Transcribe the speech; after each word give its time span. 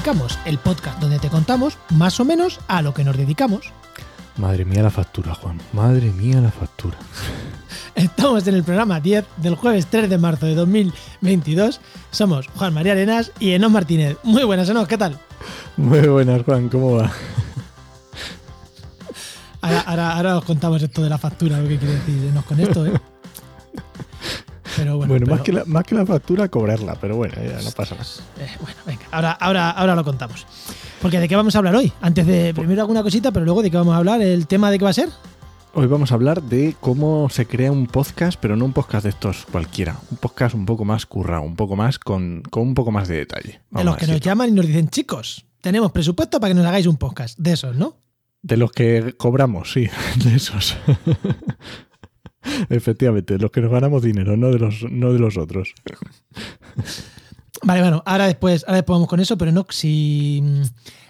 dedicamos, 0.00 0.38
el 0.46 0.56
podcast 0.56 0.98
donde 0.98 1.18
te 1.18 1.28
contamos 1.28 1.76
más 1.90 2.18
o 2.20 2.24
menos 2.24 2.58
a 2.68 2.80
lo 2.80 2.94
que 2.94 3.04
nos 3.04 3.18
dedicamos. 3.18 3.70
Madre 4.38 4.64
mía 4.64 4.82
la 4.82 4.90
factura, 4.90 5.34
Juan. 5.34 5.60
Madre 5.74 6.10
mía 6.10 6.40
la 6.40 6.50
factura. 6.50 6.96
Estamos 7.94 8.46
en 8.46 8.54
el 8.54 8.64
programa 8.64 8.98
10 8.98 9.26
del 9.36 9.56
jueves 9.56 9.88
3 9.90 10.08
de 10.08 10.16
marzo 10.16 10.46
de 10.46 10.54
2022. 10.54 11.82
Somos 12.10 12.46
Juan 12.46 12.72
María 12.72 12.92
Arenas 12.92 13.30
y 13.40 13.50
Enos 13.50 13.70
Martínez. 13.70 14.16
Muy 14.22 14.44
buenas, 14.44 14.70
Enos, 14.70 14.88
¿qué 14.88 14.96
tal? 14.96 15.18
Muy 15.76 16.08
buenas, 16.08 16.44
Juan, 16.44 16.70
¿cómo 16.70 16.96
va? 16.96 17.12
Ahora, 19.60 19.80
ahora, 19.80 20.16
ahora 20.16 20.38
os 20.38 20.44
contamos 20.46 20.82
esto 20.82 21.02
de 21.02 21.10
la 21.10 21.18
factura, 21.18 21.60
lo 21.60 21.68
que 21.68 21.76
quiere 21.76 21.96
decir 21.96 22.24
Enos 22.24 22.46
con 22.46 22.58
esto, 22.58 22.86
¿eh? 22.86 22.92
Pero 24.80 24.96
bueno, 24.96 25.12
bueno 25.12 25.26
Más, 25.26 25.42
que 25.42 25.52
la, 25.52 25.64
más 25.66 25.84
que 25.84 25.94
la 25.94 26.06
factura, 26.06 26.48
cobrarla, 26.48 26.94
pero 26.98 27.14
bueno, 27.14 27.34
ya 27.34 27.60
no 27.60 27.70
pasa 27.72 27.96
nada. 27.96 28.06
Eh, 28.38 28.48
bueno, 28.62 28.78
venga, 28.86 29.02
ahora, 29.10 29.32
ahora, 29.32 29.70
ahora 29.72 29.94
lo 29.94 30.04
contamos. 30.04 30.46
Porque 31.02 31.20
¿de 31.20 31.28
qué 31.28 31.36
vamos 31.36 31.54
a 31.54 31.58
hablar 31.58 31.76
hoy? 31.76 31.92
Antes 32.00 32.26
de, 32.26 32.54
primero 32.54 32.80
alguna 32.80 33.02
cosita, 33.02 33.30
pero 33.30 33.44
luego 33.44 33.60
¿de 33.60 33.70
qué 33.70 33.76
vamos 33.76 33.92
a 33.94 33.98
hablar? 33.98 34.22
¿El 34.22 34.46
tema 34.46 34.70
de 34.70 34.78
qué 34.78 34.84
va 34.84 34.90
a 34.90 34.94
ser? 34.94 35.10
Hoy 35.74 35.86
vamos 35.86 36.12
a 36.12 36.14
hablar 36.14 36.42
de 36.42 36.74
cómo 36.80 37.28
se 37.28 37.44
crea 37.46 37.70
un 37.70 37.88
podcast, 37.88 38.40
pero 38.40 38.56
no 38.56 38.64
un 38.64 38.72
podcast 38.72 39.04
de 39.04 39.10
estos 39.10 39.44
cualquiera. 39.52 39.98
Un 40.10 40.16
podcast 40.16 40.54
un 40.54 40.64
poco 40.64 40.86
más 40.86 41.04
currado, 41.04 41.42
un 41.42 41.56
poco 41.56 41.76
más 41.76 41.98
con, 41.98 42.42
con 42.48 42.62
un 42.62 42.74
poco 42.74 42.90
más 42.90 43.06
de 43.06 43.18
detalle. 43.18 43.60
de 43.70 43.84
los 43.84 43.98
que 43.98 44.06
nos 44.06 44.20
llaman 44.20 44.48
y 44.48 44.52
nos 44.52 44.66
dicen, 44.66 44.88
chicos, 44.88 45.44
tenemos 45.60 45.92
presupuesto 45.92 46.40
para 46.40 46.52
que 46.52 46.54
nos 46.54 46.66
hagáis 46.66 46.86
un 46.86 46.96
podcast. 46.96 47.38
De 47.38 47.52
esos, 47.52 47.76
¿no? 47.76 47.98
De 48.40 48.56
los 48.56 48.72
que 48.72 49.14
cobramos, 49.18 49.72
sí, 49.72 49.90
de 50.24 50.36
esos. 50.36 50.74
Efectivamente, 52.68 53.38
los 53.38 53.50
que 53.50 53.60
nos 53.60 53.70
ganamos 53.70 54.02
dinero, 54.02 54.36
no 54.36 54.50
de 54.50 54.58
los, 54.58 54.84
no 54.90 55.12
de 55.12 55.18
los 55.18 55.36
otros. 55.36 55.74
Vale, 57.62 57.82
bueno, 57.82 58.02
ahora 58.06 58.26
después, 58.26 58.64
ahora 58.66 58.76
después 58.76 58.94
vamos 58.94 59.08
con 59.08 59.20
eso, 59.20 59.36
pero 59.36 59.52
no, 59.52 59.66
si 59.68 60.40
mm, 60.42 60.62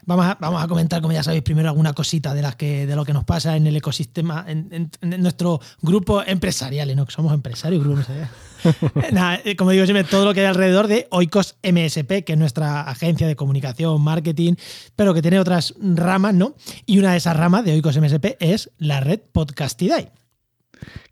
vamos 0.06 0.26
a, 0.26 0.36
vamos 0.40 0.62
a 0.62 0.66
comentar, 0.66 1.00
como 1.00 1.12
ya 1.12 1.22
sabéis, 1.22 1.42
primero 1.42 1.68
alguna 1.68 1.92
cosita 1.92 2.34
de 2.34 2.42
las 2.42 2.56
que, 2.56 2.86
de 2.86 2.96
lo 2.96 3.04
que 3.04 3.12
nos 3.12 3.24
pasa 3.24 3.56
en 3.56 3.66
el 3.66 3.76
ecosistema, 3.76 4.44
en, 4.48 4.90
nuestro 5.00 5.60
grupo 5.80 6.22
empresarial, 6.24 6.94
¿no? 6.96 7.06
Que 7.06 7.12
somos 7.12 7.32
empresarios, 7.32 7.84
grupo 7.84 8.00
empresarial. 8.00 8.28
Nada, 9.12 9.40
eh, 9.44 9.54
como 9.54 9.70
digo 9.70 9.84
siempre, 9.84 10.04
todo 10.04 10.24
lo 10.24 10.34
que 10.34 10.40
hay 10.40 10.46
alrededor 10.46 10.88
de 10.88 11.06
Oikos 11.10 11.56
MSP, 11.62 12.24
que 12.24 12.32
es 12.32 12.38
nuestra 12.38 12.82
agencia 12.82 13.28
de 13.28 13.36
comunicación, 13.36 14.00
marketing, 14.02 14.54
pero 14.96 15.14
que 15.14 15.22
tiene 15.22 15.38
otras 15.38 15.74
ramas, 15.80 16.34
¿no? 16.34 16.56
Y 16.84 16.98
una 16.98 17.12
de 17.12 17.18
esas 17.18 17.36
ramas 17.36 17.64
de 17.64 17.72
Oikos 17.72 17.96
MSP 17.96 18.36
es 18.40 18.70
la 18.78 19.00
red 19.00 19.20
Podcastidae. 19.32 20.10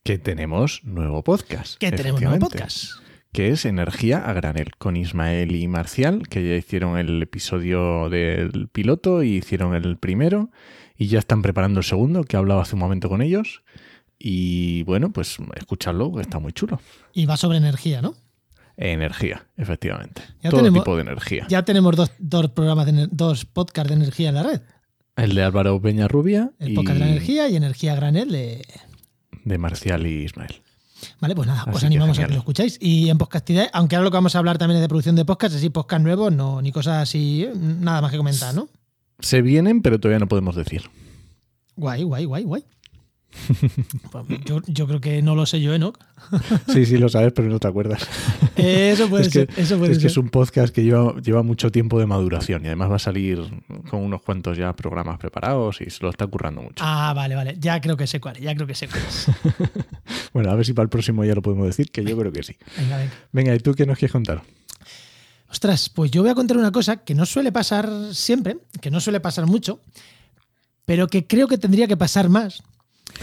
Que 0.02 0.18
tenemos 0.18 0.82
nuevo 0.84 1.22
podcast. 1.24 1.78
Que 1.78 1.92
tenemos 1.92 2.20
nuevo 2.20 2.38
podcast 2.38 3.00
que 3.32 3.50
es 3.50 3.64
Energía 3.66 4.28
a 4.28 4.32
Granel, 4.32 4.74
con 4.78 4.96
Ismael 4.96 5.54
y 5.54 5.68
Marcial, 5.68 6.28
que 6.28 6.46
ya 6.46 6.56
hicieron 6.56 6.98
el 6.98 7.22
episodio 7.22 8.08
del 8.08 8.68
piloto 8.68 9.22
y 9.22 9.36
hicieron 9.36 9.74
el 9.74 9.98
primero, 9.98 10.50
y 10.96 11.08
ya 11.08 11.18
están 11.18 11.42
preparando 11.42 11.80
el 11.80 11.84
segundo, 11.84 12.24
que 12.24 12.36
he 12.36 12.38
hablado 12.38 12.60
hace 12.60 12.74
un 12.74 12.80
momento 12.80 13.08
con 13.08 13.22
ellos. 13.22 13.62
Y 14.18 14.82
bueno, 14.84 15.12
pues 15.12 15.36
escucharlo, 15.54 16.18
está 16.20 16.40
muy 16.40 16.52
chulo. 16.52 16.80
Y 17.12 17.26
va 17.26 17.36
sobre 17.36 17.58
energía, 17.58 18.02
¿no? 18.02 18.14
Energía, 18.76 19.46
efectivamente. 19.56 20.22
Todo 20.48 20.72
tipo 20.72 20.96
de 20.96 21.02
energía. 21.02 21.46
Ya 21.48 21.64
tenemos 21.64 21.94
dos, 22.18 22.50
programas, 22.50 22.86
de, 22.86 23.08
dos 23.10 23.44
podcasts 23.44 23.90
de 23.90 23.96
energía 23.96 24.30
en 24.30 24.34
la 24.34 24.42
red. 24.42 24.60
El 25.16 25.34
de 25.34 25.42
Álvaro 25.42 25.80
Peña 25.80 26.08
Rubia. 26.08 26.52
El 26.58 26.74
podcast 26.74 26.94
de 26.98 27.04
la 27.04 27.10
energía 27.10 27.48
y 27.48 27.56
Energía 27.56 27.94
Granel 27.94 28.30
de... 28.30 28.64
De 29.44 29.58
Marcial 29.58 30.06
y 30.06 30.24
Ismael. 30.24 30.62
Vale, 31.20 31.34
pues 31.34 31.46
nada, 31.46 31.64
os 31.72 31.84
animamos 31.84 32.18
a 32.18 32.26
que 32.26 32.32
lo 32.32 32.38
escucháis. 32.38 32.78
Y 32.80 33.08
en 33.08 33.18
Podcastidad, 33.18 33.68
aunque 33.72 33.96
ahora 33.96 34.04
lo 34.04 34.10
que 34.10 34.16
vamos 34.16 34.34
a 34.34 34.38
hablar 34.38 34.58
también 34.58 34.76
es 34.76 34.82
de 34.82 34.88
producción 34.88 35.16
de 35.16 35.24
podcast, 35.24 35.54
así 35.54 35.70
podcast 35.70 36.02
nuevos, 36.02 36.32
no, 36.32 36.60
ni 36.60 36.72
cosas 36.72 37.02
así, 37.02 37.48
nada 37.54 38.00
más 38.00 38.10
que 38.10 38.16
comentar, 38.16 38.54
¿no? 38.54 38.68
Se 39.20 39.42
vienen, 39.42 39.82
pero 39.82 39.98
todavía 39.98 40.18
no 40.18 40.28
podemos 40.28 40.56
decir. 40.56 40.90
Guay, 41.76 42.02
guay, 42.02 42.24
guay, 42.24 42.44
guay. 42.44 42.64
Pues 44.10 44.26
yo, 44.66 44.86
creo 44.86 45.00
que 45.00 45.22
no 45.22 45.34
lo 45.34 45.46
sé 45.46 45.60
yo, 45.60 45.74
Enoch. 45.74 45.98
Sí, 46.72 46.86
sí, 46.86 46.98
lo 46.98 47.08
sabes, 47.08 47.32
pero 47.32 47.48
no 47.48 47.58
te 47.58 47.68
acuerdas. 47.68 48.06
Eso 48.56 49.08
puede 49.08 49.30
ser. 49.30 49.48
eso 49.56 49.78
puede 49.78 49.92
es 49.92 49.98
que 49.98 50.08
es 50.08 50.16
un 50.16 50.28
podcast 50.28 50.74
que 50.74 50.82
lleva, 50.82 51.14
lleva 51.20 51.42
mucho 51.42 51.70
tiempo 51.70 51.98
de 52.00 52.06
maduración 52.06 52.64
y 52.64 52.66
además 52.66 52.90
va 52.90 52.96
a 52.96 53.00
salir 53.00 53.40
con 53.88 54.02
unos 54.02 54.22
cuantos 54.22 54.58
ya 54.58 54.74
programas 54.74 55.18
preparados 55.18 55.80
y 55.80 55.90
se 55.90 56.02
lo 56.02 56.10
está 56.10 56.26
currando 56.26 56.62
mucho. 56.62 56.82
Ah, 56.84 57.12
vale, 57.14 57.34
vale. 57.34 57.56
Ya 57.60 57.80
creo 57.80 57.96
que 57.96 58.06
sé 58.06 58.20
cuál, 58.20 58.38
ya 58.38 58.54
creo 58.54 58.66
que 58.66 58.74
sé 58.74 58.88
cuál 58.88 59.02
bueno, 60.32 60.50
a 60.50 60.54
ver 60.54 60.66
si 60.66 60.72
para 60.72 60.84
el 60.84 60.90
próximo 60.90 61.24
ya 61.24 61.34
lo 61.34 61.42
podemos 61.42 61.66
decir, 61.66 61.90
que 61.90 62.04
yo 62.04 62.16
creo 62.18 62.32
que 62.32 62.42
sí. 62.42 62.56
Venga, 62.76 62.96
venga. 62.96 63.12
Venga, 63.32 63.54
¿y 63.54 63.58
tú 63.58 63.74
qué 63.74 63.86
nos 63.86 63.98
quieres 63.98 64.12
contar? 64.12 64.42
Ostras, 65.50 65.88
pues 65.88 66.10
yo 66.10 66.22
voy 66.22 66.30
a 66.30 66.34
contar 66.34 66.56
una 66.56 66.72
cosa 66.72 66.98
que 66.98 67.14
no 67.14 67.24
suele 67.24 67.52
pasar 67.52 67.90
siempre, 68.12 68.58
que 68.80 68.90
no 68.90 69.00
suele 69.00 69.20
pasar 69.20 69.46
mucho, 69.46 69.80
pero 70.84 71.06
que 71.06 71.26
creo 71.26 71.48
que 71.48 71.58
tendría 71.58 71.86
que 71.86 71.96
pasar 71.96 72.28
más 72.28 72.62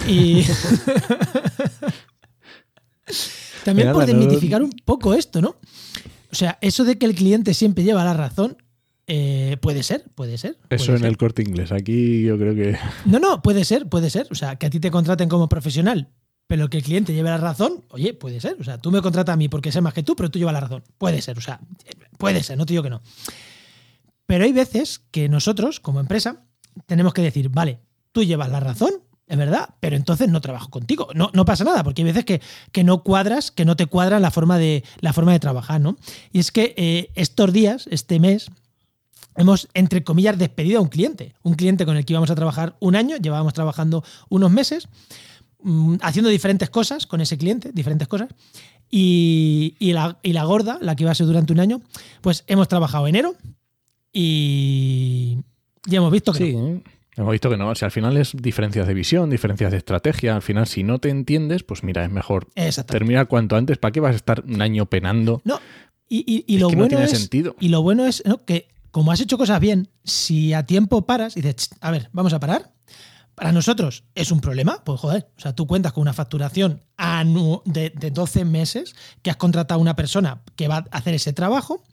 y 0.07 0.44
también 3.63 3.94
por 3.94 4.06
desmitificar 4.06 4.62
un 4.62 4.72
poco 4.72 5.13
esto, 5.13 5.41
¿no? 5.41 5.56
O 6.31 6.35
sea, 6.35 6.57
eso 6.62 6.84
de 6.84 6.97
que 6.97 7.06
el 7.06 7.16
cliente 7.16 7.53
siempre 7.53 7.84
lleva 7.84 8.03
la 8.03 8.13
razón, 8.13 8.57
eh, 9.07 9.57
puede 9.62 9.84
ser, 9.84 10.06
puede 10.16 10.38
ser. 10.38 10.57
Eso 10.69 10.96
en 10.96 11.06
el 11.06 11.18
corte 11.18 11.41
inglés. 11.41 11.72
Aquí 11.72 12.23
yo 12.23 12.38
creo 12.38 12.56
que. 12.56 12.78
No, 13.06 13.19
no, 13.19 13.41
puede 13.41 13.63
ser, 13.66 13.88
puede 13.88 14.09
ser. 14.09 14.28
O 14.31 14.35
sea, 14.35 14.56
que 14.56 14.66
a 14.66 14.69
ti 14.69 14.79
te 14.79 14.91
contraten 14.91 15.29
como 15.29 15.47
profesional, 15.47 16.09
pero 16.47 16.69
que 16.69 16.78
el 16.78 16.84
cliente 16.84 17.13
lleve 17.13 17.29
la 17.29 17.38
razón, 17.38 17.84
oye, 17.90 18.13
puede 18.13 18.41
ser. 18.41 18.57
O 18.59 18.63
sea, 18.63 18.79
tú 18.79 18.91
me 18.91 19.02
contratas 19.02 19.34
a 19.34 19.38
mí 19.38 19.47
porque 19.47 19.72
sé 19.72 19.81
más 19.81 19.94
que 19.94 20.03
tú, 20.03 20.16
pero 20.16 20.29
tú 20.29 20.40
llevas 20.40 20.53
la 20.53 20.62
razón. 20.62 20.84
Puede 20.97 21.22
ser, 21.22 21.38
o 21.38 21.41
sea, 21.41 21.59
puede 22.17 22.44
ser, 22.44 22.57
no 22.57 22.66
te 22.66 22.73
digo 22.73 22.84
que 22.84 22.90
no. 22.90 23.02
Pero 24.25 24.44
hay 24.44 24.52
veces 24.52 25.02
que 25.12 25.29
nosotros, 25.29 25.79
como 25.79 26.00
empresa, 26.00 26.44
tenemos 26.88 27.13
que 27.13 27.22
decir, 27.22 27.50
vale, 27.50 27.79
tú 28.12 28.23
llevas 28.23 28.50
la 28.50 28.59
razón, 28.59 28.91
es 29.28 29.38
verdad, 29.38 29.69
pero 29.80 29.96
entonces 29.96 30.30
no 30.30 30.40
trabajo 30.40 30.69
contigo. 30.69 31.08
No, 31.16 31.31
no 31.34 31.46
pasa 31.46 31.63
nada, 31.63 31.84
porque 31.84 32.03
hay 32.03 32.08
veces 32.08 32.25
que, 32.25 32.41
que, 32.72 32.84
no 32.84 33.02
cuadras, 33.02 33.50
que 33.50 33.66
no 33.66 33.75
te 33.75 33.88
cuadra 33.88 34.19
la 34.19 34.30
forma 34.30 34.58
de, 34.58 34.84
la 35.00 35.13
forma 35.13 35.31
de 35.31 35.40
trabajar, 35.40 35.81
¿no? 35.81 35.97
Y 36.31 36.40
es 36.40 36.52
que 36.52 36.75
eh, 36.78 37.09
estos 37.16 37.52
días, 37.52 37.88
este 37.90 38.19
mes, 38.19 38.52
hemos, 39.35 39.68
entre 39.74 40.03
comillas, 40.03 40.38
despedido 40.38 40.80
a 40.80 40.81
un 40.81 40.90
cliente. 40.90 41.34
Un 41.41 41.56
cliente 41.56 41.85
con 41.85 41.97
el 41.97 42.06
que 42.06 42.14
íbamos 42.14 42.30
a 42.30 42.35
trabajar 42.35 42.75
un 42.80 42.96
año, 42.96 43.18
llevábamos 43.18 43.53
trabajando 43.53 44.03
unos 44.30 44.52
meses, 44.52 44.88
mm, 45.64 45.96
haciendo 46.02 46.30
diferentes 46.30 46.69
cosas 46.69 47.08
con 47.08 47.19
ese 47.19 47.38
cliente, 47.38 47.72
diferentes 47.74 48.08
cosas. 48.08 48.30
Y, 48.91 49.75
y, 49.80 49.94
la, 49.94 50.19
y 50.22 50.34
la 50.34 50.44
gorda, 50.44 50.78
la 50.81 50.96
que 50.96 51.03
iba 51.03 51.12
a 51.12 51.16
ser 51.16 51.25
durante 51.25 51.52
un 51.52 51.59
año, 51.59 51.81
pues 52.22 52.44
hemos 52.46 52.68
trabajado 52.68 53.08
enero 53.08 53.35
y 54.14 55.40
ya 55.88 55.97
hemos 55.97 56.12
visto 56.12 56.31
que 56.31 56.52
sí. 56.52 56.84
Hemos 57.18 57.31
visto 57.31 57.50
que 57.50 57.58
no, 57.58 57.70
o 57.70 57.76
sea, 57.76 57.88
al 57.88 57.92
final 57.92 58.18
es 58.18 58.34
diferencias 58.36 58.88
de 58.88 58.94
visión, 58.94 59.30
diferencias 59.30 59.72
de 59.72 59.78
estrategia. 59.78 60.36
Al 60.36 60.42
final, 60.42 60.68
si 60.68 60.84
no 60.84 61.00
te 61.00 61.09
entiendes, 61.09 61.64
pues 61.64 61.84
mira, 61.84 62.03
es 62.03 62.12
mejor 62.12 62.50
terminar 62.88 63.28
cuanto 63.28 63.56
antes. 63.56 63.78
¿Para 63.78 63.94
qué 63.94 64.02
vas 64.02 64.14
a 64.14 64.18
estar 64.18 64.44
un 64.46 64.62
año 64.62 64.88
penando? 64.88 65.42
No, 65.46 65.59
y, 66.09 66.58
lo 66.58 66.70
bueno 66.70 67.00
es, 67.00 67.12
sentido. 67.12 67.56
Y 67.59 67.70
lo 67.70 67.81
bueno 67.81 68.06
es 68.06 68.24
que, 68.46 68.68
como 68.92 69.12
has 69.12 69.22
hecho 69.22 69.38
cosas 69.38 69.59
bien, 69.59 69.90
si 70.03 70.53
a 70.53 70.66
tiempo 70.66 71.06
paras 71.06 71.38
y 71.38 71.42
dices, 71.42 71.70
a 71.80 71.92
ver, 71.92 72.09
vamos 72.12 72.34
a 72.34 72.40
parar. 72.40 72.74
Para 73.34 73.52
nosotros 73.52 74.06
es 74.16 74.32
un 74.32 74.40
problema, 74.40 74.82
pues 74.86 75.02
joder, 75.02 75.28
o 75.38 75.42
sea, 75.42 75.53
tú 75.53 75.68
cuentas 75.68 75.92
con 75.92 76.02
una 76.03 76.14
facturación 76.14 76.82
de, 77.66 77.90
de 77.90 78.11
12 78.11 78.46
meses 78.46 78.96
que 79.22 79.29
has 79.29 79.35
contratado 79.35 79.78
a 79.78 79.82
una 79.82 79.97
persona 79.97 80.41
que 80.56 80.70
va 80.70 80.85
a 80.90 80.97
hacer 80.97 81.16
ese 81.16 81.34
trabajo 81.34 81.84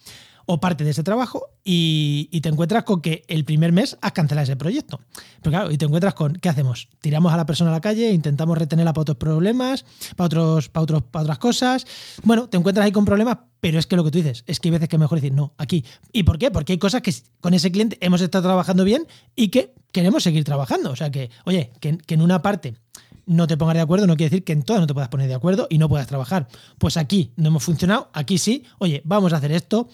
o 0.47 0.61
parte 0.61 0.85
de 0.85 0.91
ese 0.91 1.03
trabajo 1.03 1.49
y, 1.65 2.41
te 2.41 2.49
encuentras 2.49 2.83
con 2.83 3.00
que 3.00 3.23
el 3.29 3.44
primer 3.44 3.73
mes 3.73 3.97
has 4.00 4.12
cancelado 4.12 4.44
ese 4.44 4.56
proyecto. 4.56 5.00
Pero 5.41 5.50
claro, 5.53 5.71
y 5.71 5.79
te 5.79 5.85
encuentras 5.85 6.15
con, 6.15 6.35
¿qué 6.35 6.49
hacemos? 6.49 6.89
Tiramos 7.00 7.33
a 7.33 7.37
la 7.37 7.47
persona 7.47 7.71
a 7.71 7.75
la 7.75 7.81
calle, 7.81 8.11
intentamos 8.11 8.59
retenerla 8.59 8.93
para 8.93 9.03
otros 9.03 9.17
problemas, 9.17 9.85
para, 10.17 10.27
otros, 10.27 10.69
para, 10.69 10.83
otros, 10.83 11.03
para 11.05 11.23
otras 11.23 11.39
cosas. 11.39 11.87
Bueno, 12.25 12.49
te 12.49 12.56
encuentras 12.56 12.85
ahí 12.85 12.93
con 12.93 13.05
problemas, 13.05 13.39
pero 13.61 13.79
es 13.79 13.87
que 13.87 13.94
lo 13.94 14.03
que 14.03 14.11
tú 14.11 14.19
dices, 14.19 14.43
es 14.49 14.59
que 14.59 14.69
hay 14.69 14.73
veces 14.73 14.89
que 14.89 14.97
es 14.97 15.00
mejor 15.00 15.19
decir, 15.19 15.33
no, 15.33 15.55
aquí. 15.56 15.85
¿Y 16.12 16.25
por 16.25 16.39
qué? 16.39 16.50
Porque 16.50 16.73
hay 16.73 16.79
cosas 16.79 17.03
que 17.03 17.15
con 17.41 17.55
ese 17.55 17.71
cliente 17.71 17.97
hemos 18.00 18.21
estado 18.21 18.43
trabajando 18.43 18.83
bien 18.85 19.06
y 19.37 19.49
que 19.49 19.75
queremos 19.93 20.25
seguir 20.25 20.43
trabajando. 20.43 20.91
O 20.91 20.97
sea 20.97 21.11
que, 21.11 21.31
oye, 21.44 21.71
que, 21.79 21.99
que 21.99 22.15
en 22.15 22.23
una 22.23 22.43
parte 22.43 22.75
no 23.27 23.47
te 23.47 23.56
pongas 23.56 23.77
de 23.77 23.81
acuerdo 23.81 24.06
no 24.06 24.17
quiere 24.17 24.31
decir 24.31 24.44
que 24.44 24.53
en 24.53 24.62
todas 24.62 24.81
no 24.81 24.87
te 24.87 24.94
puedas 24.94 25.09
poner 25.09 25.29
de 25.29 25.35
acuerdo 25.35 25.67
y 25.71 25.79
no 25.79 25.89
puedas 25.89 26.06
trabajar. 26.06 26.49
Pues 26.79 26.97
aquí 26.97 27.33
no 27.37 27.49
hemos 27.49 27.62
funcionado, 27.62 28.11
aquí 28.12 28.39
sí, 28.39 28.65
oye, 28.79 29.00
vamos 29.05 29.33
a 29.33 29.37
hacer 29.37 29.53
esto 29.53 29.89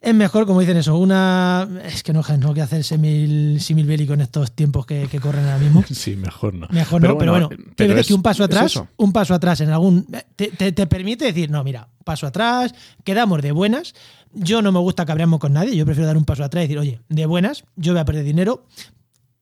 es 0.00 0.14
mejor, 0.14 0.46
como 0.46 0.60
dicen 0.60 0.76
eso, 0.76 0.96
una. 0.96 1.68
Es 1.84 2.02
que 2.02 2.12
no, 2.12 2.22
no 2.38 2.54
que 2.54 2.60
hacer 2.60 2.84
simil, 2.84 3.60
simil 3.60 3.86
bélico 3.86 4.12
en 4.12 4.20
estos 4.20 4.52
tiempos 4.52 4.84
que, 4.84 5.08
corren 5.20 5.44
ahora 5.44 5.58
mismo. 5.58 5.84
Sí, 5.92 6.16
mejor 6.16 6.54
no. 6.54 6.68
Mejor 6.70 7.02
no, 7.02 7.16
pero 7.16 7.32
bueno, 7.32 7.48
pero 7.74 8.02
que 8.02 8.14
un 8.14 8.22
paso 8.22 8.44
atrás, 8.44 8.80
un 8.96 9.12
paso 9.12 9.34
atrás 9.34 9.60
en 9.62 9.70
algún. 9.70 10.06
Te, 10.36 10.86
permite 10.86 11.24
decir, 11.24 11.50
no, 11.50 11.64
mira, 11.64 11.88
paso 12.04 12.26
atrás, 12.26 12.74
quedamos 13.04 13.40
de 13.42 13.52
buenas. 13.52 13.94
Yo 14.32 14.60
no 14.60 14.70
me 14.70 14.78
gusta 14.80 15.06
cabrearme 15.06 15.38
con 15.38 15.54
nadie, 15.54 15.74
yo 15.74 15.86
prefiero 15.86 16.06
dar 16.06 16.18
un 16.18 16.26
paso 16.26 16.44
atrás 16.44 16.64
y 16.64 16.66
decir, 16.68 16.78
oye, 16.78 17.00
de 17.08 17.26
buenas, 17.26 17.64
yo 17.76 17.92
voy 17.92 18.00
a 18.00 18.04
perder 18.04 18.24
dinero. 18.24 18.66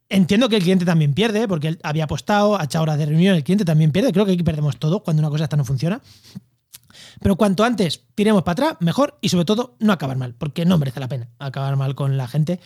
Entiendo 0.09 0.49
que 0.49 0.57
el 0.57 0.63
cliente 0.63 0.85
también 0.85 1.15
pierde, 1.15 1.49
porque 1.49 1.69
él 1.69 1.81
había 1.83 2.05
apostado, 2.05 2.61
ha 2.61 2.65
echado 2.65 2.85
horas 2.85 2.99
de 2.99 3.07
reunión, 3.07 3.35
el 3.35 3.43
cliente 3.43 3.65
también 3.65 3.91
pierde. 3.91 4.13
Creo 4.13 4.25
que 4.25 4.33
aquí 4.33 4.45
perdemos 4.45 4.77
todo 4.79 5.03
cuando 5.03 5.21
una 5.21 5.31
cosa 5.31 5.45
esta 5.45 5.57
no 5.57 5.65
funciona. 5.65 6.01
Pero 7.21 7.37
cuanto 7.37 7.65
antes 7.65 8.05
tiremos 8.15 8.43
para 8.43 8.53
atrás, 8.53 8.77
mejor 8.81 9.19
y 9.21 9.29
sobre 9.29 9.45
todo 9.45 9.77
no 9.79 9.93
acabar 9.93 10.17
mal, 10.17 10.35
porque 10.35 10.65
no 10.65 10.79
merece 10.79 11.01
la 11.01 11.09
pena 11.09 11.29
acabar 11.39 11.77
mal 11.77 11.95
con 11.95 12.17
la 12.17 12.29
gente. 12.29 12.61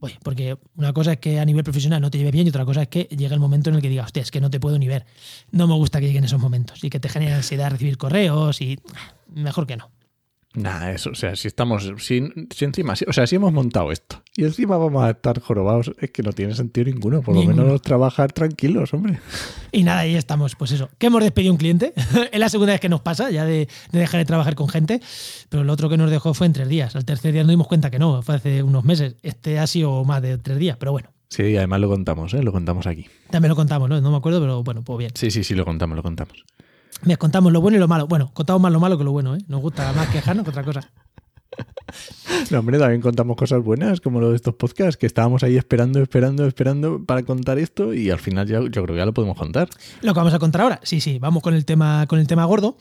Oye, 0.00 0.18
porque 0.22 0.58
una 0.76 0.92
cosa 0.92 1.12
es 1.12 1.18
que 1.18 1.40
a 1.40 1.44
nivel 1.44 1.64
profesional 1.64 2.02
no 2.02 2.10
te 2.10 2.18
lleve 2.18 2.30
bien 2.30 2.46
y 2.46 2.50
otra 2.50 2.66
cosa 2.66 2.82
es 2.82 2.88
que 2.88 3.04
llega 3.04 3.34
el 3.34 3.40
momento 3.40 3.70
en 3.70 3.76
el 3.76 3.82
que 3.82 3.88
digas, 3.88 4.06
hostia, 4.06 4.22
es 4.22 4.30
que 4.30 4.40
no 4.40 4.50
te 4.50 4.60
puedo 4.60 4.78
ni 4.78 4.88
ver. 4.88 5.06
No 5.50 5.66
me 5.66 5.74
gusta 5.74 6.00
que 6.00 6.06
lleguen 6.06 6.24
esos 6.24 6.40
momentos 6.40 6.84
y 6.84 6.90
que 6.90 7.00
te 7.00 7.08
genere 7.08 7.34
ansiedad 7.34 7.70
recibir 7.70 7.96
correos 7.96 8.60
y 8.60 8.78
mejor 9.28 9.66
que 9.66 9.76
no. 9.76 9.90
Nada, 10.56 10.90
eso, 10.90 11.10
o 11.10 11.14
sea, 11.14 11.36
si 11.36 11.48
estamos, 11.48 11.92
si, 11.98 12.32
encima, 12.60 12.94
o 13.06 13.12
sea, 13.12 13.26
si 13.26 13.36
hemos 13.36 13.52
montado 13.52 13.92
esto 13.92 14.22
y 14.34 14.44
encima 14.44 14.78
vamos 14.78 15.04
a 15.04 15.10
estar 15.10 15.38
jorobados, 15.38 15.92
es 16.00 16.10
que 16.10 16.22
no 16.22 16.32
tiene 16.32 16.54
sentido 16.54 16.86
ninguno, 16.86 17.20
por 17.20 17.34
lo 17.34 17.44
menos 17.44 17.82
trabajar 17.82 18.32
tranquilos, 18.32 18.94
hombre. 18.94 19.20
Y 19.70 19.82
nada, 19.82 20.00
ahí 20.00 20.16
estamos, 20.16 20.56
pues 20.56 20.72
eso, 20.72 20.88
que 20.96 21.08
hemos 21.08 21.22
despedido 21.22 21.52
un 21.52 21.58
cliente, 21.58 21.92
es 22.32 22.40
la 22.40 22.48
segunda 22.48 22.72
vez 22.72 22.80
que 22.80 22.88
nos 22.88 23.02
pasa, 23.02 23.30
ya 23.30 23.44
de, 23.44 23.68
dejar 23.92 24.18
de 24.18 24.24
trabajar 24.24 24.54
con 24.54 24.70
gente, 24.70 25.02
pero 25.50 25.62
el 25.62 25.68
otro 25.68 25.90
que 25.90 25.98
nos 25.98 26.10
dejó 26.10 26.32
fue 26.32 26.46
en 26.46 26.54
tres 26.54 26.68
días, 26.68 26.96
al 26.96 27.04
tercer 27.04 27.34
día 27.34 27.42
nos 27.42 27.50
dimos 27.50 27.66
cuenta 27.66 27.90
que 27.90 27.98
no, 27.98 28.22
fue 28.22 28.36
hace 28.36 28.62
unos 28.62 28.82
meses, 28.82 29.16
este 29.22 29.58
ha 29.58 29.66
sido 29.66 30.04
más 30.04 30.22
de 30.22 30.38
tres 30.38 30.58
días, 30.58 30.78
pero 30.78 30.92
bueno. 30.92 31.10
Sí, 31.28 31.56
además 31.56 31.80
lo 31.80 31.88
contamos, 31.88 32.32
¿eh? 32.34 32.42
lo 32.42 32.52
contamos 32.52 32.86
aquí. 32.86 33.06
También 33.30 33.50
lo 33.50 33.56
contamos, 33.56 33.90
¿no? 33.90 34.00
No 34.00 34.10
me 34.10 34.16
acuerdo, 34.16 34.40
pero 34.40 34.62
bueno, 34.62 34.82
pues 34.82 34.98
bien. 34.98 35.10
Sí, 35.14 35.30
sí, 35.30 35.44
sí, 35.44 35.54
lo 35.54 35.64
contamos, 35.64 35.96
lo 35.96 36.02
contamos. 36.02 36.44
Me 37.02 37.16
contamos 37.16 37.52
lo 37.52 37.60
bueno 37.60 37.76
y 37.76 37.80
lo 37.80 37.88
malo. 37.88 38.06
Bueno, 38.06 38.30
contamos 38.32 38.62
más 38.62 38.72
lo 38.72 38.80
malo 38.80 38.98
que 38.98 39.04
lo 39.04 39.12
bueno, 39.12 39.36
¿eh? 39.36 39.40
Nos 39.48 39.60
gusta 39.60 39.92
más 39.92 40.08
quejarnos 40.08 40.44
que 40.44 40.50
otra 40.50 40.64
cosa. 40.64 40.90
No, 42.50 42.58
hombre, 42.58 42.78
también 42.78 43.00
contamos 43.00 43.36
cosas 43.36 43.62
buenas, 43.62 44.00
como 44.00 44.20
lo 44.20 44.30
de 44.30 44.36
estos 44.36 44.54
podcasts, 44.54 44.96
que 44.96 45.06
estábamos 45.06 45.42
ahí 45.42 45.56
esperando, 45.56 46.02
esperando, 46.02 46.46
esperando 46.46 47.02
para 47.04 47.22
contar 47.22 47.58
esto 47.58 47.94
y 47.94 48.10
al 48.10 48.18
final 48.18 48.46
ya, 48.46 48.60
yo 48.60 48.70
creo 48.70 48.86
que 48.86 48.96
ya 48.96 49.06
lo 49.06 49.14
podemos 49.14 49.38
contar. 49.38 49.68
Lo 50.02 50.12
que 50.12 50.18
vamos 50.18 50.34
a 50.34 50.38
contar 50.38 50.60
ahora, 50.62 50.80
sí, 50.82 51.00
sí, 51.00 51.18
vamos 51.18 51.42
con 51.42 51.54
el 51.54 51.64
tema, 51.64 52.06
con 52.06 52.18
el 52.18 52.26
tema 52.26 52.44
gordo. 52.44 52.76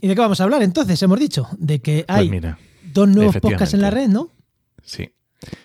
¿Y 0.00 0.08
de 0.08 0.14
qué 0.14 0.20
vamos 0.20 0.40
a 0.40 0.44
hablar 0.44 0.62
entonces? 0.62 1.02
Hemos 1.02 1.20
dicho 1.20 1.46
de 1.58 1.80
que 1.80 2.04
pues 2.06 2.18
hay 2.18 2.40
dos 2.92 3.08
nuevos 3.08 3.36
podcasts 3.36 3.74
en 3.74 3.82
la 3.82 3.90
red, 3.90 4.08
¿no? 4.08 4.30
Sí. 4.82 5.10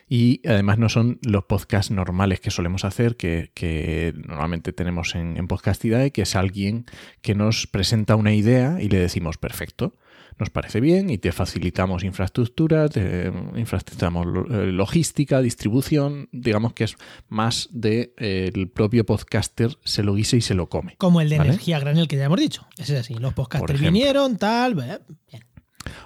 Y 0.08 0.42
además 0.48 0.78
no 0.78 0.90
son 0.90 1.20
los 1.24 1.46
podcasts 1.46 1.92
normales 1.92 2.40
que 2.40 2.52
solemos 2.52 2.86
hacer, 2.86 3.16
que, 3.18 4.14
normalmente 4.28 4.74
tenemos 4.74 5.16
en, 5.16 5.38
en 5.38 5.48
Podcastidae, 5.48 6.12
que 6.12 6.24
es 6.24 6.36
alguien 6.36 6.86
que 7.22 7.36
nos 7.36 7.68
presenta 7.68 8.16
una 8.16 8.34
idea 8.34 8.78
y 8.81 8.90
le 8.90 9.00
decimos, 9.00 9.38
perfecto, 9.38 9.96
nos 10.40 10.50
parece 10.50 10.80
bien 10.80 11.10
y 11.10 11.18
te 11.18 11.31
facilitamos 11.31 12.04
infraestructura, 12.04 12.90
te 12.90 13.31
facilitamos 13.66 14.28
eh, 14.50 14.66
logística, 14.72 15.42
distribución, 15.42 16.30
digamos 16.31 16.74
que 16.74 16.86
es 16.86 16.96
más 17.30 17.70
de 17.72 18.14
eh, 18.18 18.52
el 18.54 18.70
propio 18.70 19.06
podcaster 19.06 19.78
se 19.84 20.04
lo 20.04 20.16
guise 20.16 20.38
y 20.38 20.42
se 20.42 20.54
lo 20.54 20.70
come. 20.70 20.96
Como 20.98 21.22
el 21.22 21.30
de 21.30 21.36
energía 21.36 21.80
granel 21.80 22.08
que 22.08 22.18
ya 22.18 22.25
hemos 22.25 22.40
dicho. 22.40 22.68
Es 22.78 22.90
así, 22.92 23.16
los 23.16 23.34
podcasters 23.34 23.80
vinieron, 23.80 24.38
tal, 24.38 24.75
bien. 24.75 25.00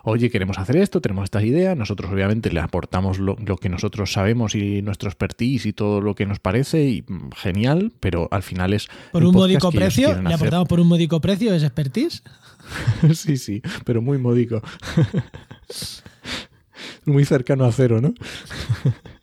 Oye, 0.04 0.30
queremos 0.30 0.58
hacer 0.58 0.78
esto, 0.78 1.02
tenemos 1.02 1.26
estas 1.26 1.44
ideas, 1.44 1.78
nosotros 1.78 2.12
obviamente 2.12 2.52
le 2.52 2.60
aportamos 2.60 3.20
lo, 3.20 3.36
que 3.36 3.70
nosotros 3.70 4.12
sabemos 4.12 4.56
y 4.56 4.82
nuestro 4.82 5.10
expertise 5.10 5.66
y 5.66 5.74
todo 5.74 6.02
lo 6.02 6.16
que 6.16 6.26
nos 6.26 6.40
parece 6.40 6.84
y 6.86 7.04
mm, 7.08 7.32
genial, 7.36 7.92
pero 8.00 8.28
al 8.32 8.44
final 8.44 8.74
es... 8.74 8.88
Por 9.12 9.24
un 9.24 9.34
módico 9.34 9.72
precio, 9.72 10.22
le 10.22 10.34
aportamos 10.34 10.68
por 10.68 10.80
un 10.80 10.88
módico 10.88 11.22
precio 11.22 11.54
ese 11.54 11.66
expertise. 11.66 12.24
sí, 13.14 13.38
sí, 13.38 13.62
pero 13.86 14.02
muy 14.02 14.18
módico. 14.18 14.62
muy 17.06 17.26
cercano 17.26 17.66
a 17.66 17.72
cero, 17.72 18.02
¿no? 18.02 18.14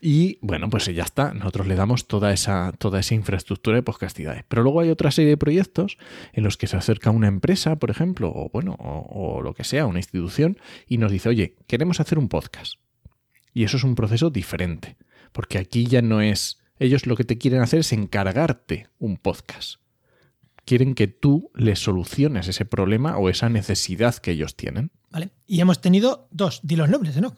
Y 0.00 0.38
bueno, 0.40 0.70
pues 0.70 0.86
ya 0.86 1.02
está. 1.02 1.32
Nosotros 1.32 1.66
le 1.66 1.74
damos 1.74 2.06
toda 2.06 2.32
esa, 2.32 2.72
toda 2.72 3.00
esa 3.00 3.14
infraestructura 3.14 3.76
de 3.76 3.82
podcastidades. 3.82 4.44
Pero 4.48 4.62
luego 4.62 4.80
hay 4.80 4.90
otra 4.90 5.10
serie 5.10 5.30
de 5.30 5.36
proyectos 5.36 5.98
en 6.32 6.44
los 6.44 6.56
que 6.56 6.66
se 6.66 6.76
acerca 6.76 7.10
una 7.10 7.28
empresa, 7.28 7.76
por 7.76 7.90
ejemplo, 7.90 8.32
o 8.34 8.50
bueno, 8.52 8.76
o, 8.78 9.42
lo 9.42 9.54
que 9.54 9.64
sea, 9.64 9.86
una 9.86 9.98
institución, 9.98 10.58
y 10.86 10.98
nos 10.98 11.12
dice, 11.12 11.28
oye, 11.28 11.56
queremos 11.66 12.00
hacer 12.00 12.18
un 12.18 12.28
podcast. 12.28 12.74
Y 13.52 13.64
eso 13.64 13.76
es 13.76 13.84
un 13.84 13.94
proceso 13.94 14.30
diferente. 14.30 14.96
Porque 15.32 15.58
aquí 15.58 15.86
ya 15.86 16.02
no 16.02 16.20
es. 16.20 16.58
Ellos 16.78 17.06
lo 17.06 17.16
que 17.16 17.24
te 17.24 17.38
quieren 17.38 17.62
hacer 17.62 17.80
es 17.80 17.92
encargarte 17.92 18.88
un 18.98 19.16
podcast. 19.16 19.80
Quieren 20.64 20.94
que 20.94 21.06
tú 21.06 21.50
les 21.54 21.78
soluciones 21.78 22.48
ese 22.48 22.64
problema 22.64 23.16
o 23.18 23.28
esa 23.28 23.48
necesidad 23.48 24.16
que 24.16 24.32
ellos 24.32 24.56
tienen. 24.56 24.90
Vale. 25.10 25.30
Y 25.46 25.60
hemos 25.60 25.80
tenido 25.80 26.28
dos, 26.30 26.60
di 26.62 26.76
los 26.76 26.90
nombres, 26.90 27.16
¿no? 27.20 27.34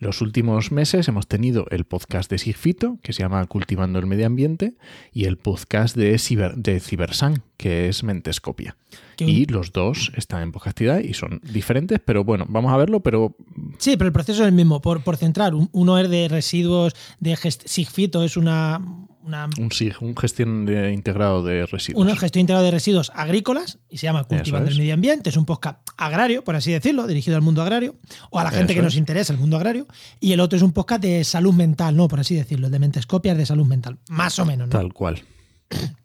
Los 0.00 0.22
últimos 0.22 0.72
meses 0.72 1.06
hemos 1.08 1.26
tenido 1.26 1.66
el 1.70 1.84
podcast 1.84 2.30
de 2.30 2.38
Sigfito, 2.38 2.96
que 3.02 3.12
se 3.12 3.22
llama 3.22 3.44
Cultivando 3.44 3.98
el 3.98 4.06
Medio 4.06 4.24
Ambiente, 4.24 4.72
y 5.12 5.26
el 5.26 5.36
podcast 5.36 5.94
de, 5.94 6.18
Ciber, 6.18 6.54
de 6.56 6.80
Cibersan, 6.80 7.42
que 7.58 7.86
es 7.86 8.02
Mentescopia. 8.02 8.78
Y 9.18 9.44
los 9.44 9.74
dos 9.74 10.10
están 10.16 10.42
en 10.42 10.52
podcastidad 10.52 11.00
y 11.00 11.12
son 11.12 11.42
diferentes, 11.44 12.00
pero 12.02 12.24
bueno, 12.24 12.46
vamos 12.48 12.72
a 12.72 12.78
verlo, 12.78 13.00
pero... 13.00 13.36
Sí, 13.76 13.98
pero 13.98 14.06
el 14.06 14.14
proceso 14.14 14.40
es 14.40 14.48
el 14.48 14.54
mismo. 14.54 14.80
Por, 14.80 15.04
por 15.04 15.18
centrar, 15.18 15.52
uno 15.54 15.98
es 15.98 16.08
de 16.08 16.28
residuos 16.28 16.94
de 17.18 17.36
Sigfito, 17.36 18.24
es 18.24 18.38
una, 18.38 18.80
un 19.22 19.70
SIG, 19.70 19.96
un 20.00 20.16
gestión 20.16 20.66
de, 20.66 20.92
integrado 20.92 21.42
de 21.42 21.66
residuos. 21.66 22.02
Una 22.02 22.16
gestión 22.16 22.40
integrado 22.40 22.64
de 22.64 22.70
residuos 22.70 23.10
agrícolas 23.14 23.78
y 23.88 23.98
se 23.98 24.06
llama 24.06 24.24
Cultivando 24.24 24.70
el 24.70 24.78
Medio 24.78 24.94
Ambiente. 24.94 25.30
Es 25.30 25.36
un 25.36 25.44
podcast 25.44 25.78
agrario, 25.96 26.42
por 26.42 26.56
así 26.56 26.72
decirlo, 26.72 27.06
dirigido 27.06 27.36
al 27.36 27.42
mundo 27.42 27.62
agrario 27.62 27.96
o 28.30 28.38
a 28.38 28.44
la 28.44 28.50
gente 28.50 28.74
que 28.74 28.82
nos 28.82 28.96
interesa 28.96 29.32
el 29.32 29.38
mundo 29.38 29.56
agrario. 29.56 29.86
Y 30.20 30.32
el 30.32 30.40
otro 30.40 30.56
es 30.56 30.62
un 30.62 30.72
podcast 30.72 31.02
de 31.02 31.24
salud 31.24 31.54
mental, 31.54 31.96
¿no? 31.96 32.08
Por 32.08 32.20
así 32.20 32.34
decirlo, 32.34 32.70
de 32.70 32.78
mentescopias 32.78 33.36
de 33.36 33.46
salud 33.46 33.66
mental. 33.66 33.98
Más 34.08 34.38
o 34.38 34.44
menos, 34.44 34.68
¿no? 34.68 34.72
Tal 34.72 34.92
cual. 34.92 35.22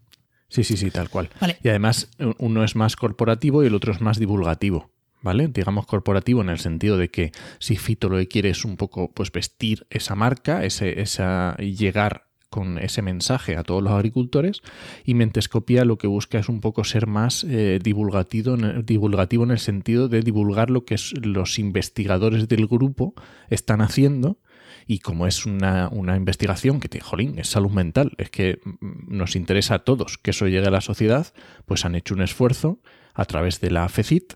Sí, 0.47 0.63
sí, 0.63 0.77
sí, 0.77 0.89
tal 0.89 1.09
cual. 1.09 1.29
Y 1.63 1.67
además, 1.67 2.07
uno 2.37 2.63
es 2.63 2.77
más 2.77 2.95
corporativo 2.95 3.61
y 3.63 3.67
el 3.67 3.75
otro 3.75 3.91
es 3.91 3.99
más 3.99 4.19
divulgativo. 4.19 4.89
¿Vale? 5.21 5.49
Digamos 5.49 5.85
corporativo 5.85 6.41
en 6.41 6.49
el 6.49 6.59
sentido 6.59 6.97
de 6.97 7.09
que 7.09 7.31
si 7.59 7.75
Fito 7.75 8.07
lo 8.07 8.17
que 8.17 8.27
quiere 8.27 8.51
es 8.51 8.63
un 8.63 8.77
poco 8.77 9.11
pues 9.11 9.31
vestir 9.33 9.85
esa 9.89 10.15
marca, 10.15 10.63
ese, 10.63 11.01
esa, 11.01 11.57
llegar 11.57 12.27
con 12.49 12.77
ese 12.77 13.01
mensaje 13.01 13.57
a 13.57 13.63
todos 13.63 13.83
los 13.83 13.93
agricultores 13.93 14.61
y 15.03 15.13
Mentescopia 15.13 15.85
lo 15.85 15.97
que 15.97 16.07
busca 16.07 16.39
es 16.39 16.49
un 16.49 16.61
poco 16.61 16.83
ser 16.83 17.07
más 17.07 17.43
eh, 17.43 17.79
divulgativo, 17.83 18.55
divulgativo 18.55 19.43
en 19.43 19.51
el 19.51 19.59
sentido 19.59 20.07
de 20.07 20.21
divulgar 20.21 20.69
lo 20.69 20.85
que 20.85 20.95
los 21.21 21.59
investigadores 21.59 22.47
del 22.47 22.67
grupo 22.67 23.13
están 23.49 23.81
haciendo 23.81 24.39
y 24.87 24.99
como 24.99 25.25
es 25.25 25.45
una, 25.45 25.89
investigación 26.15 26.79
que, 26.79 26.99
jolín, 26.99 27.39
es 27.39 27.47
salud 27.47 27.71
mental, 27.71 28.11
es 28.17 28.29
que 28.29 28.59
mm, 28.63 29.17
nos 29.17 29.35
interesa 29.35 29.75
a 29.75 29.79
todos 29.79 30.17
que 30.17 30.31
eso 30.31 30.47
llegue 30.47 30.67
a 30.67 30.71
la 30.71 30.81
sociedad, 30.81 31.33
pues 31.65 31.85
han 31.85 31.95
hecho 31.95 32.13
un 32.13 32.21
esfuerzo 32.21 32.79
a 33.13 33.25
través 33.25 33.59
de 33.61 33.71
la 33.71 33.89
FECIT 33.89 34.33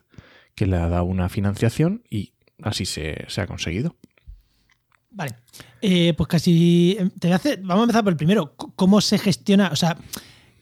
que 0.55 0.65
le 0.65 0.77
ha 0.77 0.89
dado 0.89 1.05
una 1.05 1.29
financiación 1.29 2.03
y 2.09 2.33
así 2.61 2.85
se 2.85 3.25
ha 3.37 3.47
conseguido. 3.47 3.95
Vale. 5.19 5.35
Eh, 5.81 6.13
pues 6.15 6.29
casi. 6.29 6.95
Eh, 6.97 7.09
te 7.19 7.27
vamos 7.57 7.81
a 7.81 7.83
empezar 7.83 8.03
por 8.05 8.13
el 8.13 8.17
primero. 8.17 8.53
¿Cómo 8.55 9.01
se 9.01 9.17
gestiona? 9.17 9.67
O 9.69 9.75
sea, 9.75 9.97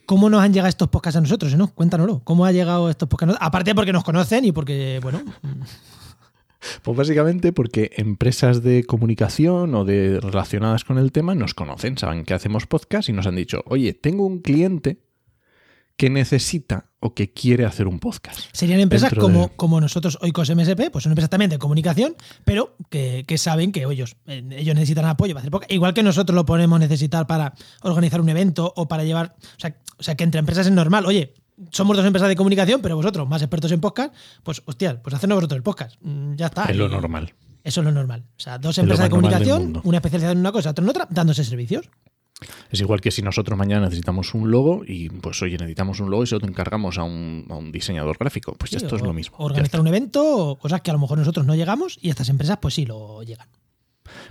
¿cómo 0.08 0.32
nos 0.32 0.42
han 0.42 0.52
llegado 0.52 0.68
estos 0.68 0.88
podcasts 0.88 1.16
a 1.16 1.22
nosotros? 1.22 1.56
¿no? 1.56 1.68
Cuéntanoslo. 1.68 2.22
¿Cómo 2.24 2.44
ha 2.44 2.52
llegado 2.52 2.90
estos 2.90 3.08
podcasts? 3.08 3.38
Aparte 3.40 3.76
porque 3.76 3.94
nos 3.94 4.04
conocen 4.04 4.46
y 4.46 4.52
porque, 4.52 5.00
bueno. 5.02 5.22
Pues 6.82 6.98
básicamente 6.98 7.54
porque 7.54 7.92
empresas 7.98 8.64
de 8.64 8.84
comunicación 8.84 9.76
o 9.76 9.86
de 9.86 10.20
relacionadas 10.20 10.84
con 10.84 10.98
el 10.98 11.12
tema 11.12 11.36
nos 11.36 11.54
conocen, 11.54 12.00
saben 12.00 12.26
que 12.26 12.34
hacemos 12.34 12.66
podcast 12.66 13.08
y 13.08 13.14
nos 13.14 13.28
han 13.28 13.36
dicho, 13.36 13.64
oye, 13.68 13.94
tengo 13.94 14.26
un 14.26 14.40
cliente 14.40 14.98
que 15.98 16.10
necesita 16.12 16.86
o 17.00 17.14
que 17.14 17.34
quiere 17.34 17.66
hacer 17.66 17.88
un 17.88 18.00
podcast. 18.00 18.40
Serían 18.52 18.80
empresas 18.80 19.14
como, 19.14 19.50
como 19.50 19.82
nosotros, 19.82 20.18
Oikos 20.22 20.50
MSP, 20.50 20.92
pues 20.92 21.04
son 21.04 21.12
empresas 21.12 21.30
también 21.30 21.50
de 21.50 21.58
comunicación, 21.58 22.16
pero 22.46 22.76
que, 22.90 23.26
saben 23.38 23.72
que 23.72 23.84
ellos, 23.84 24.16
ellos 24.26 24.76
necesitan 24.76 25.06
apoyo 25.06 25.34
para 25.34 25.42
hacer 25.42 25.52
podcast. 25.52 25.72
Igual 25.72 25.94
que 25.94 26.04
nosotros 26.04 26.36
lo 26.36 26.46
podemos 26.46 26.80
necesitar 26.80 27.26
para 27.26 27.54
organizar 27.82 28.22
un 28.22 28.30
evento 28.30 28.72
o 28.76 28.88
para 28.88 29.04
llevar. 29.04 29.36
O 29.40 29.60
sea, 29.60 29.76
o 29.98 30.04
sea, 30.04 30.16
que 30.16 30.24
entre 30.24 30.40
empresas 30.40 30.68
es 30.68 30.72
normal. 30.72 31.06
Oye, 31.08 31.34
somos 31.72 31.98
dos 31.98 32.06
empresas 32.06 32.30
de 32.30 32.36
comunicación, 32.36 32.82
pero 32.82 32.96
vosotros, 32.96 33.28
más 33.28 33.42
expertos 33.42 33.72
en 33.72 33.82
podcast, 33.82 34.14
pues 34.44 34.62
hostia, 34.66 35.02
pues 35.02 35.16
hacednos 35.16 35.38
vosotros 35.38 35.58
el 35.58 35.64
podcast. 35.64 35.96
Mm, 36.02 36.36
ya 36.36 36.46
está. 36.48 36.66
Es 36.66 36.76
lo 36.76 36.88
normal. 36.88 37.34
Eso 37.64 37.82
es 37.82 37.86
lo 37.86 37.92
normal. 37.92 38.24
O 38.38 38.40
sea, 38.40 38.60
dos 38.60 38.78
empresas 38.78 39.06
de 39.06 39.10
comunicación, 39.10 39.82
una 39.84 39.98
especializada 39.98 40.34
en 40.34 40.40
una 40.40 40.52
cosa, 40.52 40.70
otra 40.70 40.84
en 40.84 40.90
otra, 40.90 41.08
dándose 41.10 41.44
servicios. 41.44 41.90
Es 42.70 42.80
igual 42.82 43.02
que 43.02 43.12
si 43.12 43.22
nosotros 43.22 43.58
mañana 43.58 43.86
necesitamos 43.86 44.34
un 44.34 44.52
logo 44.52 44.84
y 44.86 45.10
pues 45.10 45.42
oye, 45.42 45.58
necesitamos 45.58 46.00
un 46.00 46.12
logo 46.12 46.24
y 46.24 46.28
se 46.28 46.38
lo 46.38 46.48
encargamos 46.48 46.98
a 46.98 47.04
un, 47.04 47.72
diseñador 47.72 48.18
gráfico. 48.18 48.56
Pues 48.58 48.74
esto 48.74 48.96
es 48.96 49.02
lo 49.02 49.14
mismo. 49.14 49.38
Organizar 49.40 49.82
un 49.82 49.88
evento, 49.88 50.58
cosas 50.62 50.82
que 50.82 50.92
a 50.92 50.94
lo 50.94 51.00
mejor 51.00 51.18
nosotros 51.18 51.46
no 51.46 51.56
llegamos 51.56 51.98
y 52.02 52.10
estas 52.10 52.30
empresas 52.30 52.58
pues 52.62 52.76
sí 52.76 52.86
lo 52.86 53.24
llegan 53.24 53.48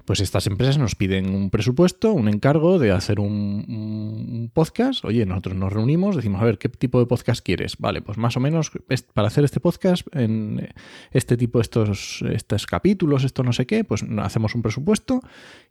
pues 0.05 0.21
estas 0.21 0.47
empresas 0.47 0.79
nos 0.79 0.95
piden 0.95 1.35
un 1.35 1.51
presupuesto, 1.51 2.13
un 2.13 2.29
encargo 2.29 2.79
de 2.79 2.93
hacer 2.93 3.21
un, 3.21 4.51
podcast. 4.53 5.05
Oye, 5.05 5.27
nosotros 5.27 5.57
nos 5.57 5.73
reunimos, 5.73 6.17
decimos, 6.17 6.41
a 6.41 6.45
ver, 6.45 6.59
¿qué 6.59 6.69
tipo 6.69 6.99
de 6.99 7.07
podcast 7.07 7.45
quieres? 7.45 7.77
Vale, 7.79 8.01
pues 8.01 8.19
más 8.19 8.37
o 8.37 8.41
menos 8.41 8.71
para 9.13 9.29
hacer 9.29 9.45
este 9.45 9.61
podcast, 9.61 10.07
en 10.13 10.69
este 11.11 11.37
tipo, 11.37 11.61
estos, 11.61 12.25
estos 12.33 12.67
capítulos, 12.67 13.25
esto 13.25 13.43
no 13.43 13.53
sé 13.53 13.67
qué, 13.67 13.85
pues 13.85 14.05
hacemos 14.19 14.55
un 14.55 14.63
presupuesto 14.63 15.21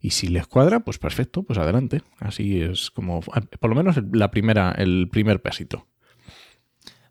y 0.00 0.10
si 0.10 0.28
les 0.28 0.46
cuadra, 0.46 0.80
pues 0.80 0.98
perfecto, 0.98 1.42
pues 1.42 1.58
adelante. 1.58 2.02
Así 2.18 2.60
es 2.60 2.90
como, 2.90 3.20
por 3.20 3.70
lo 3.70 3.76
menos 3.76 4.00
la 4.12 4.30
primera, 4.30 4.72
el 4.72 5.08
primer 5.10 5.42
pesito. 5.42 5.86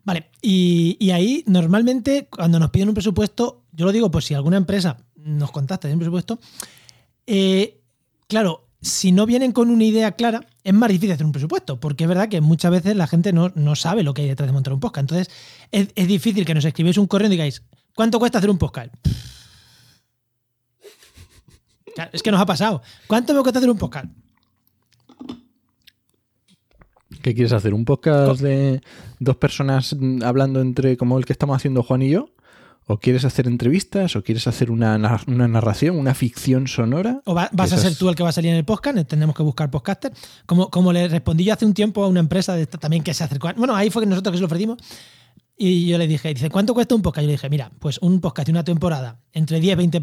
Vale, 0.06 0.30
y, 0.40 1.10
ahí 1.10 1.42
normalmente 1.48 2.28
cuando 2.30 2.60
nos 2.60 2.70
piden 2.70 2.88
un 2.88 2.94
presupuesto, 2.94 3.64
yo 3.72 3.86
lo 3.86 3.92
digo, 3.92 4.08
pues 4.08 4.24
si 4.24 4.34
alguna 4.34 4.56
empresa 4.56 4.98
nos 5.16 5.50
contacta 5.50 5.88
de 5.88 5.94
un 5.94 5.98
presupuesto, 5.98 6.38
eh, 7.26 7.80
claro, 8.28 8.68
si 8.80 9.12
no 9.12 9.26
vienen 9.26 9.52
con 9.52 9.70
una 9.70 9.84
idea 9.84 10.12
clara, 10.12 10.46
es 10.62 10.74
más 10.74 10.88
difícil 10.88 11.12
hacer 11.12 11.26
un 11.26 11.32
presupuesto, 11.32 11.80
porque 11.80 12.04
es 12.04 12.08
verdad 12.08 12.28
que 12.28 12.40
muchas 12.40 12.70
veces 12.70 12.96
la 12.96 13.06
gente 13.06 13.32
no, 13.32 13.76
sabe 13.76 14.02
lo 14.02 14.14
que 14.14 14.22
hay 14.22 14.28
detrás 14.28 14.48
de 14.48 14.52
montar 14.52 14.72
un 14.72 14.80
podcast. 14.80 15.10
Entonces, 15.10 15.34
es, 15.72 15.88
es 15.94 16.08
difícil 16.08 16.44
que 16.44 16.54
nos 16.54 16.64
escribáis 16.64 16.98
un 16.98 17.06
correo 17.06 17.26
y 17.28 17.30
digáis, 17.30 17.62
¿cuánto 17.94 18.18
cuesta 18.18 18.38
hacer 18.38 18.50
un 18.50 18.58
podcast? 18.58 18.94
es 22.12 22.22
que 22.22 22.30
nos 22.30 22.40
ha 22.40 22.46
pasado. 22.46 22.82
¿Cuánto 23.06 23.34
me 23.34 23.42
cuesta 23.42 23.58
hacer 23.58 23.70
un 23.70 23.78
podcast? 23.78 24.06
¿Qué 27.22 27.34
quieres 27.34 27.52
hacer? 27.52 27.74
¿Un 27.74 27.84
podcast 27.84 28.40
de 28.40 28.80
dos 29.18 29.36
personas 29.36 29.96
hablando 30.22 30.60
entre 30.60 30.96
como 30.96 31.18
el 31.18 31.24
que 31.24 31.32
estamos 31.32 31.56
haciendo 31.56 31.82
Juan 31.82 32.02
y 32.02 32.10
yo? 32.10 32.28
¿O 32.88 32.98
quieres 32.98 33.24
hacer 33.24 33.48
entrevistas? 33.48 34.14
¿O 34.14 34.22
quieres 34.22 34.46
hacer 34.46 34.70
una, 34.70 34.96
narración, 34.96 35.96
una 35.96 36.14
ficción 36.14 36.68
sonora? 36.68 37.20
¿O 37.24 37.34
vas 37.34 37.72
a 37.72 37.78
ser 37.78 37.96
tú 37.96 38.08
el 38.08 38.14
que 38.14 38.22
va 38.22 38.28
a 38.28 38.32
salir 38.32 38.52
en 38.52 38.56
el 38.56 38.64
podcast? 38.64 39.08
Tenemos 39.08 39.34
que 39.34 39.42
buscar 39.42 39.70
podcaster. 39.70 40.12
Como, 40.46 40.70
como 40.70 40.92
le 40.92 41.08
respondí 41.08 41.44
yo 41.44 41.52
hace 41.52 41.66
un 41.66 41.74
tiempo 41.74 42.04
a 42.04 42.08
una 42.08 42.20
empresa 42.20 42.54
de 42.54 42.66
también 42.66 43.02
que 43.02 43.12
se 43.12 43.24
acercó. 43.24 43.52
Bueno, 43.56 43.74
ahí 43.74 43.90
fue 43.90 44.02
que 44.02 44.08
nosotros 44.08 44.32
que 44.32 44.36
se 44.36 44.40
lo 44.40 44.46
ofrecimos. 44.46 44.78
Y 45.58 45.86
yo 45.86 45.98
le 45.98 46.06
dije, 46.06 46.32
dice, 46.32 46.48
¿cuánto 46.48 46.74
cuesta 46.74 46.94
un 46.94 47.02
podcast? 47.02 47.22
Yo 47.22 47.28
le 47.28 47.32
dije, 47.32 47.50
mira, 47.50 47.72
pues 47.80 47.98
un 48.02 48.20
podcast 48.20 48.46
de 48.46 48.52
una 48.52 48.62
temporada 48.62 49.20
entre 49.32 49.58
10, 49.58 49.76
20 49.78 50.00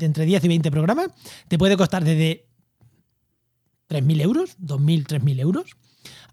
entre 0.00 0.26
10 0.26 0.44
y 0.44 0.48
20 0.48 0.70
programas 0.70 1.08
te 1.48 1.56
puede 1.56 1.76
costar 1.76 2.04
desde 2.04 2.48
3.000 3.88 4.20
euros, 4.20 4.58
2.000, 4.58 5.06
3.000 5.06 5.40
euros, 5.40 5.76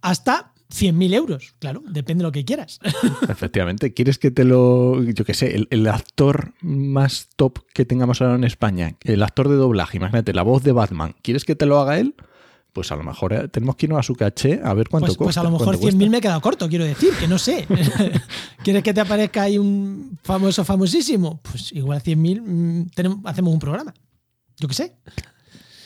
hasta 0.01 0.53
100.000 0.71 1.13
euros. 1.13 1.55
Claro, 1.59 1.83
depende 1.87 2.23
de 2.23 2.27
lo 2.27 2.31
que 2.31 2.45
quieras. 2.45 2.79
Efectivamente. 3.29 3.93
¿Quieres 3.93 4.17
que 4.19 4.31
te 4.31 4.43
lo. 4.43 5.01
Yo 5.03 5.25
qué 5.25 5.33
sé, 5.33 5.55
el, 5.55 5.67
el, 5.71 5.87
actor 5.87 6.53
más 6.61 7.29
top 7.35 7.59
que 7.73 7.85
tengamos 7.85 8.21
ahora 8.21 8.35
en 8.35 8.43
España, 8.43 8.95
el 9.03 9.23
actor 9.23 9.49
de 9.49 9.55
doblaje, 9.55 9.97
imagínate, 9.97 10.33
la 10.33 10.43
voz 10.43 10.63
de 10.63 10.71
Batman, 10.71 11.15
¿quieres 11.21 11.45
que 11.45 11.55
te 11.55 11.65
lo 11.65 11.79
haga 11.79 11.99
él? 11.99 12.15
pues 12.77 12.91
a 12.91 12.95
lo 12.95 13.01
mejor 13.03 13.33
eh, 13.33 13.47
tenemos 13.47 13.75
que 13.75 13.87
irnos 13.87 13.97
a 13.97 14.03
su 14.03 14.13
caché 14.13 14.61
a 14.63 14.71
ver 14.75 14.87
cuánto 14.87 15.07
pues, 15.07 15.17
cuesta. 15.17 15.23
Pues 15.23 15.37
a 15.37 15.43
lo 15.43 15.57
mejor 15.57 15.79
100.000 15.79 16.09
me 16.11 16.17
he 16.19 16.21
quedado 16.21 16.39
corto, 16.41 16.69
quiero 16.69 16.85
decir, 16.85 17.11
que 17.19 17.27
no 17.27 17.39
sé. 17.39 17.65
¿Quieres 18.63 18.83
que 18.83 18.93
te 18.93 19.01
aparezca 19.01 19.41
ahí 19.41 19.57
un 19.57 20.19
famoso, 20.21 20.63
famosísimo? 20.63 21.41
Pues 21.41 21.71
igual 21.71 22.03
100.000 22.03 22.39
mm, 22.39 23.25
hacemos 23.25 23.51
un 23.51 23.59
programa. 23.59 23.95
Yo 24.59 24.67
qué 24.67 24.75
sé. 24.75 24.95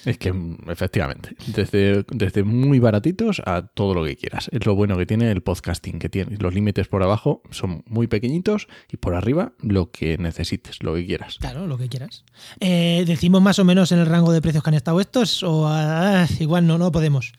Es 0.06 0.18
que, 0.18 0.34
efectivamente, 0.68 1.36
desde, 1.48 2.04
desde 2.10 2.44
muy 2.44 2.80
baratitos 2.80 3.42
a 3.46 3.68
todo 3.68 3.94
lo 3.94 4.04
que 4.04 4.16
quieras. 4.16 4.50
Es 4.52 4.66
lo 4.66 4.76
bueno 4.76 4.98
que 4.98 5.06
tiene 5.06 5.32
el 5.32 5.42
podcasting, 5.42 6.00
que 6.00 6.10
tiene 6.10 6.38
los 6.38 6.54
límites 6.54 6.88
por 6.88 7.04
abajo 7.04 7.44
son 7.52 7.84
muy 7.88 8.08
pequeñitos 8.08 8.68
y 8.92 8.98
por 8.98 9.16
arriba 9.16 9.54
lo 9.62 9.92
que 9.92 10.18
necesites, 10.18 10.82
lo 10.82 10.96
que 10.96 11.06
quieras. 11.06 11.38
Claro, 11.40 11.68
lo 11.68 11.78
que 11.78 11.90
quieras. 11.90 12.24
Eh, 12.60 13.04
¿Decimos 13.06 13.42
más 13.42 13.60
o 13.60 13.66
menos 13.66 13.92
en 13.92 14.00
el 14.00 14.06
rango 14.06 14.32
de 14.32 14.42
precios 14.42 14.64
que 14.64 14.70
han 14.70 14.76
estado 14.76 15.00
estos 15.00 15.44
o 15.44 15.68
ah, 15.68 16.26
igual 16.40 16.66
no, 16.66 16.78
no 16.78 16.92
podemos? 16.92 17.34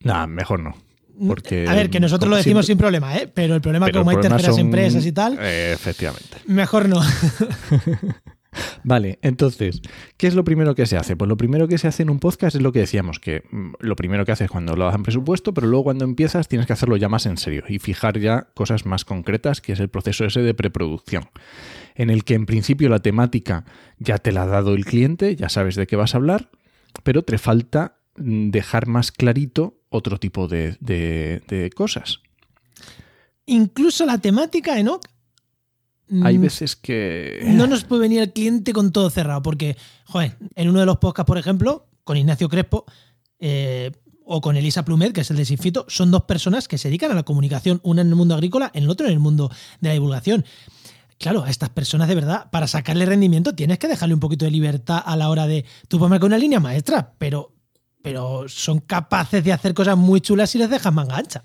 Nada, 0.00 0.26
mejor 0.26 0.60
no. 0.60 0.74
Porque, 1.26 1.66
a 1.68 1.74
ver, 1.74 1.90
que 1.90 2.00
nosotros 2.00 2.28
lo 2.28 2.36
decimos 2.36 2.66
sin 2.66 2.76
problema, 2.76 3.16
¿eh? 3.16 3.30
pero 3.32 3.54
el 3.54 3.60
problema 3.60 3.86
es 3.86 3.92
como 3.92 4.10
hay 4.10 4.16
terceras 4.20 4.58
empresas 4.58 5.06
y 5.06 5.12
tal. 5.12 5.38
Eh, 5.40 5.72
efectivamente. 5.72 6.38
Mejor 6.46 6.88
no. 6.88 7.00
Vale, 8.84 9.18
entonces, 9.22 9.80
¿qué 10.16 10.26
es 10.26 10.34
lo 10.34 10.44
primero 10.44 10.74
que 10.74 10.86
se 10.86 10.96
hace? 10.96 11.16
Pues 11.16 11.28
lo 11.28 11.36
primero 11.36 11.68
que 11.68 11.78
se 11.78 11.88
hace 11.88 12.02
en 12.02 12.10
un 12.10 12.18
podcast 12.18 12.56
es 12.56 12.62
lo 12.62 12.72
que 12.72 12.80
decíamos, 12.80 13.18
que 13.18 13.42
mm, 13.50 13.74
lo 13.80 13.96
primero 13.96 14.24
que 14.24 14.32
haces 14.32 14.50
cuando 14.50 14.76
lo 14.76 14.92
en 14.94 15.02
presupuesto, 15.02 15.54
pero 15.54 15.66
luego 15.66 15.84
cuando 15.84 16.04
empiezas 16.04 16.48
tienes 16.48 16.66
que 16.66 16.72
hacerlo 16.72 16.96
ya 16.96 17.08
más 17.08 17.26
en 17.26 17.36
serio 17.36 17.64
y 17.68 17.78
fijar 17.78 18.18
ya 18.18 18.48
cosas 18.54 18.86
más 18.86 19.04
concretas, 19.04 19.60
que 19.60 19.72
es 19.72 19.80
el 19.80 19.88
proceso 19.88 20.24
ese 20.24 20.40
de 20.40 20.54
preproducción, 20.54 21.28
en 21.94 22.10
el 22.10 22.24
que 22.24 22.34
en 22.34 22.46
principio 22.46 22.88
la 22.88 23.00
temática 23.00 23.64
ya 23.98 24.18
te 24.18 24.32
la 24.32 24.42
ha 24.42 24.46
dado 24.46 24.74
el 24.74 24.84
cliente, 24.84 25.36
ya 25.36 25.48
sabes 25.48 25.74
de 25.74 25.86
qué 25.86 25.96
vas 25.96 26.14
a 26.14 26.18
hablar, 26.18 26.50
pero 27.02 27.22
te 27.22 27.38
falta 27.38 27.98
mm, 28.16 28.50
dejar 28.50 28.86
más 28.86 29.12
clarito 29.12 29.78
otro 29.88 30.18
tipo 30.18 30.48
de, 30.48 30.76
de 30.80 31.70
cosas. 31.74 32.20
Incluso 33.46 34.06
la 34.06 34.18
temática, 34.18 34.78
Enoch, 34.78 35.04
hay 36.22 36.38
mm, 36.38 36.42
veces 36.42 36.76
que. 36.76 37.40
No 37.44 37.66
nos 37.66 37.84
puede 37.84 38.02
venir 38.02 38.20
el 38.20 38.32
cliente 38.32 38.72
con 38.72 38.92
todo 38.92 39.10
cerrado, 39.10 39.42
porque, 39.42 39.76
joder, 40.04 40.36
en 40.54 40.68
uno 40.68 40.80
de 40.80 40.86
los 40.86 40.98
podcasts, 40.98 41.26
por 41.26 41.38
ejemplo, 41.38 41.86
con 42.04 42.16
Ignacio 42.16 42.48
Crespo 42.48 42.84
eh, 43.38 43.90
o 44.24 44.40
con 44.40 44.56
Elisa 44.56 44.84
Plumet, 44.84 45.12
que 45.12 45.22
es 45.22 45.30
el 45.30 45.36
de 45.36 45.44
Sinfito, 45.44 45.86
son 45.88 46.10
dos 46.10 46.24
personas 46.24 46.68
que 46.68 46.78
se 46.78 46.88
dedican 46.88 47.10
a 47.10 47.14
la 47.14 47.22
comunicación, 47.22 47.80
una 47.82 48.02
en 48.02 48.08
el 48.08 48.14
mundo 48.14 48.34
agrícola, 48.34 48.70
en 48.74 48.84
el 48.84 48.90
otro 48.90 49.06
en 49.06 49.12
el 49.12 49.18
mundo 49.18 49.50
de 49.80 49.88
la 49.88 49.94
divulgación. 49.94 50.44
Claro, 51.18 51.44
a 51.44 51.50
estas 51.50 51.70
personas 51.70 52.08
de 52.08 52.14
verdad, 52.14 52.50
para 52.50 52.66
sacarle 52.66 53.06
rendimiento, 53.06 53.54
tienes 53.54 53.78
que 53.78 53.88
dejarle 53.88 54.14
un 54.14 54.20
poquito 54.20 54.44
de 54.44 54.50
libertad 54.50 55.02
a 55.04 55.16
la 55.16 55.30
hora 55.30 55.46
de. 55.46 55.64
Tú 55.88 55.98
ponme 55.98 56.20
con 56.20 56.28
una 56.28 56.38
línea 56.38 56.60
maestra, 56.60 57.14
pero, 57.18 57.54
pero 58.02 58.46
son 58.48 58.80
capaces 58.80 59.42
de 59.42 59.52
hacer 59.52 59.74
cosas 59.74 59.96
muy 59.96 60.20
chulas 60.20 60.50
si 60.50 60.58
les 60.58 60.68
dejas 60.68 60.92
manga 60.92 61.16
ancha. 61.16 61.44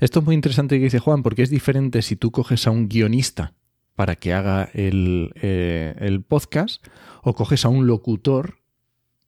Esto 0.00 0.20
es 0.20 0.24
muy 0.24 0.34
interesante 0.34 0.78
que 0.78 0.84
dice 0.84 0.98
Juan, 0.98 1.22
porque 1.22 1.42
es 1.42 1.50
diferente 1.50 2.02
si 2.02 2.16
tú 2.16 2.30
coges 2.30 2.66
a 2.66 2.70
un 2.70 2.88
guionista 2.88 3.54
para 3.94 4.16
que 4.16 4.32
haga 4.32 4.70
el, 4.74 5.32
eh, 5.36 5.94
el 6.00 6.22
podcast 6.22 6.84
o 7.22 7.34
coges 7.34 7.64
a 7.64 7.68
un 7.68 7.86
locutor 7.86 8.58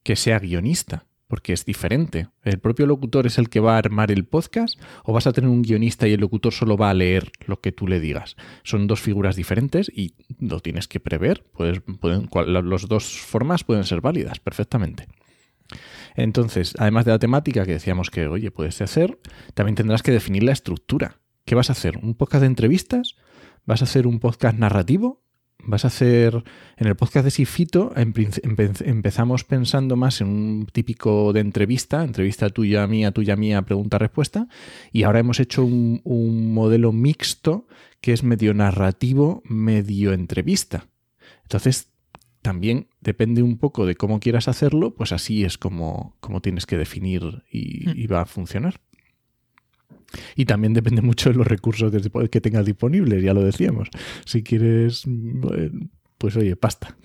que 0.03 0.15
sea 0.15 0.39
guionista 0.39 1.07
porque 1.27 1.53
es 1.53 1.65
diferente. 1.65 2.29
¿El 2.43 2.59
propio 2.59 2.85
locutor 2.85 3.27
es 3.27 3.37
el 3.37 3.49
que 3.49 3.59
va 3.59 3.75
a 3.75 3.79
armar 3.79 4.11
el 4.11 4.25
podcast 4.25 4.79
o 5.03 5.13
vas 5.13 5.27
a 5.27 5.33
tener 5.33 5.49
un 5.49 5.61
guionista 5.61 6.07
y 6.07 6.13
el 6.13 6.21
locutor 6.21 6.53
solo 6.53 6.77
va 6.77 6.89
a 6.89 6.93
leer 6.93 7.31
lo 7.45 7.59
que 7.59 7.71
tú 7.71 7.87
le 7.87 7.99
digas? 7.99 8.35
Son 8.63 8.87
dos 8.87 9.01
figuras 9.01 9.35
diferentes 9.35 9.91
y 9.93 10.13
lo 10.39 10.59
tienes 10.61 10.87
que 10.87 10.99
prever. 10.99 11.43
Puedes, 11.53 11.81
pueden, 11.99 12.29
las 12.47 12.87
dos 12.87 13.19
formas 13.19 13.63
pueden 13.63 13.83
ser 13.83 14.01
válidas 14.01 14.39
perfectamente. 14.39 15.07
Entonces, 16.17 16.73
además 16.79 17.05
de 17.05 17.11
la 17.11 17.19
temática 17.19 17.63
que 17.65 17.73
decíamos 17.73 18.09
que, 18.09 18.27
oye, 18.27 18.49
puedes 18.49 18.81
hacer, 18.81 19.19
también 19.53 19.75
tendrás 19.75 20.01
que 20.01 20.11
definir 20.11 20.43
la 20.43 20.51
estructura. 20.51 21.19
¿Qué 21.45 21.53
vas 21.53 21.69
a 21.69 21.73
hacer? 21.73 21.97
¿Un 21.97 22.15
podcast 22.15 22.41
de 22.41 22.47
entrevistas? 22.47 23.15
¿Vas 23.65 23.81
a 23.81 23.85
hacer 23.85 24.07
un 24.07 24.19
podcast 24.19 24.57
narrativo? 24.57 25.23
¿Vas 25.59 25.85
a 25.85 25.89
hacer... 25.89 26.43
En 26.77 26.87
el 26.87 26.95
podcast 26.95 27.23
de 27.23 27.31
Sifito 27.31 27.93
empezamos 27.95 29.43
pensando 29.43 29.95
más 29.95 30.19
en 30.19 30.27
un 30.27 30.65
típico 30.65 31.33
de 31.33 31.41
entrevista, 31.41 32.03
entrevista 32.03 32.49
tuya, 32.49 32.87
mía, 32.87 33.11
tuya, 33.11 33.35
mía, 33.35 33.61
pregunta-respuesta, 33.61 34.47
y 34.91 35.03
ahora 35.03 35.19
hemos 35.19 35.39
hecho 35.39 35.63
un, 35.63 36.01
un 36.03 36.51
modelo 36.51 36.91
mixto 36.93 37.67
que 38.01 38.13
es 38.13 38.23
medio 38.23 38.55
narrativo, 38.55 39.43
medio 39.45 40.13
entrevista. 40.13 40.87
Entonces, 41.43 41.91
también 42.41 42.87
depende 43.07 43.41
un 43.41 43.57
poco 43.57 43.85
de 43.85 43.95
cómo 43.95 44.19
quieras 44.19 44.49
hacerlo, 44.49 44.93
pues 44.93 45.13
así 45.13 45.45
es 45.45 45.57
como, 45.57 46.17
como 46.19 46.41
tienes 46.41 46.65
que 46.65 46.77
definir 46.77 47.45
y, 47.49 47.87
hmm. 47.87 48.13
va 48.13 48.21
a 48.21 48.25
funcionar. 48.25 48.81
Y 50.35 50.43
también 50.43 50.73
depende 50.73 51.01
mucho 51.01 51.29
de 51.29 51.35
los 51.35 51.47
recursos 51.47 51.89
que 52.29 52.41
tengas 52.41 52.65
disponibles, 52.65 53.23
ya 53.23 53.33
lo 53.33 53.43
decíamos. 53.43 53.87
Si 54.25 54.43
quieres, 54.43 55.05
pues 56.17 56.35
oye, 56.35 56.55
pasta. 56.57 56.97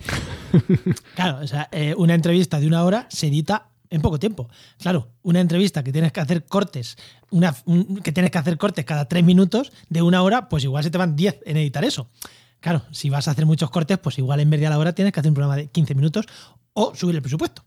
Claro, 1.15 1.39
o 1.41 1.47
sea, 1.47 1.69
eh, 1.71 1.95
una 1.97 2.13
entrevista 2.13 2.59
de 2.59 2.67
una 2.67 2.83
hora 2.83 3.07
se 3.09 3.27
edita 3.27 3.71
en 3.89 4.01
poco 4.01 4.19
tiempo. 4.19 4.49
Claro, 4.79 5.13
una 5.21 5.39
entrevista 5.39 5.83
que 5.83 5.93
tienes 5.93 6.11
que 6.11 6.19
hacer 6.19 6.45
cortes, 6.45 6.97
una, 7.31 7.55
que 8.03 8.11
tienes 8.11 8.29
que 8.29 8.37
hacer 8.37 8.57
cortes 8.57 8.83
cada 8.83 9.07
tres 9.07 9.23
minutos 9.23 9.71
de 9.89 10.01
una 10.01 10.21
hora, 10.21 10.49
pues 10.49 10.65
igual 10.65 10.83
se 10.83 10.91
te 10.91 10.97
van 10.97 11.15
diez 11.15 11.39
en 11.45 11.57
editar 11.57 11.85
eso. 11.85 12.09
Claro, 12.63 12.81
si 12.91 13.09
vas 13.09 13.27
a 13.27 13.31
hacer 13.31 13.45
muchos 13.45 13.69
cortes, 13.69 13.97
pues 13.97 14.17
igual 14.17 14.39
en 14.39 14.49
vez 14.49 14.61
de 14.61 14.67
a 14.67 14.69
la 14.69 14.79
hora 14.79 14.95
tienes 14.95 15.11
que 15.11 15.19
hacer 15.19 15.29
un 15.29 15.35
programa 15.35 15.57
de 15.57 15.67
15 15.67 15.95
minutos 15.95 16.25
o 16.71 16.95
subir 16.95 17.13
el 17.13 17.21
presupuesto. 17.21 17.65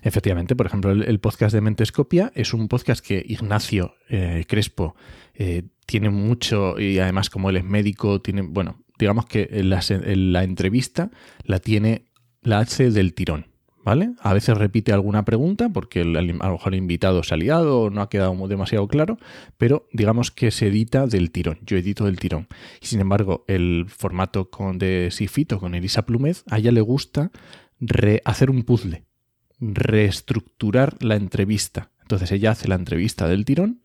Efectivamente, 0.00 0.54
por 0.54 0.66
ejemplo, 0.66 0.92
el, 0.92 1.18
podcast 1.18 1.52
de 1.52 1.60
Mentescopia 1.60 2.30
es 2.36 2.54
un 2.54 2.68
podcast 2.68 3.04
que 3.04 3.20
Ignacio 3.26 3.96
eh, 4.08 4.44
Crespo 4.46 4.94
eh, 5.34 5.64
tiene 5.86 6.10
mucho 6.10 6.78
y 6.78 7.00
además 7.00 7.30
como 7.30 7.50
él 7.50 7.56
es 7.56 7.64
médico, 7.64 8.22
tiene, 8.22 8.42
bueno, 8.42 8.84
digamos 8.96 9.26
que 9.26 9.48
la, 9.64 9.82
la 9.88 10.44
entrevista 10.44 11.10
la 11.42 11.58
tiene, 11.58 12.04
la 12.42 12.60
hace 12.60 12.92
del 12.92 13.12
tirón. 13.12 13.55
¿Vale? 13.86 14.14
A 14.18 14.34
veces 14.34 14.58
repite 14.58 14.92
alguna 14.92 15.24
pregunta 15.24 15.68
porque 15.68 16.00
a 16.00 16.04
lo 16.04 16.34
mejor 16.34 16.74
el 16.74 16.80
invitado 16.80 17.22
se 17.22 17.34
ha 17.34 17.36
liado 17.36 17.82
o 17.82 17.90
no 17.90 18.02
ha 18.02 18.10
quedado 18.10 18.48
demasiado 18.48 18.88
claro, 18.88 19.16
pero 19.58 19.86
digamos 19.92 20.32
que 20.32 20.50
se 20.50 20.66
edita 20.66 21.06
del 21.06 21.30
tirón. 21.30 21.60
Yo 21.64 21.76
edito 21.76 22.04
del 22.04 22.18
tirón. 22.18 22.48
Y 22.82 22.86
sin 22.86 22.98
embargo, 22.98 23.44
el 23.46 23.86
formato 23.88 24.50
con 24.50 24.78
de 24.78 25.10
Sifito 25.12 25.60
con 25.60 25.76
Elisa 25.76 26.04
Plumez, 26.04 26.42
a 26.50 26.58
ella 26.58 26.72
le 26.72 26.80
gusta 26.80 27.30
hacer 28.24 28.50
un 28.50 28.64
puzzle, 28.64 29.04
reestructurar 29.60 30.96
la 31.00 31.14
entrevista. 31.14 31.92
Entonces 32.02 32.32
ella 32.32 32.50
hace 32.50 32.66
la 32.66 32.74
entrevista 32.74 33.28
del 33.28 33.44
tirón 33.44 33.82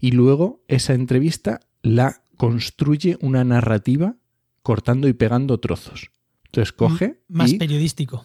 y 0.00 0.12
luego 0.12 0.64
esa 0.66 0.94
entrevista 0.94 1.60
la 1.82 2.22
construye 2.38 3.18
una 3.20 3.44
narrativa 3.44 4.16
cortando 4.62 5.08
y 5.08 5.12
pegando 5.12 5.60
trozos. 5.60 6.10
Entonces 6.46 6.72
coge. 6.72 7.20
más 7.28 7.52
periodístico 7.52 8.24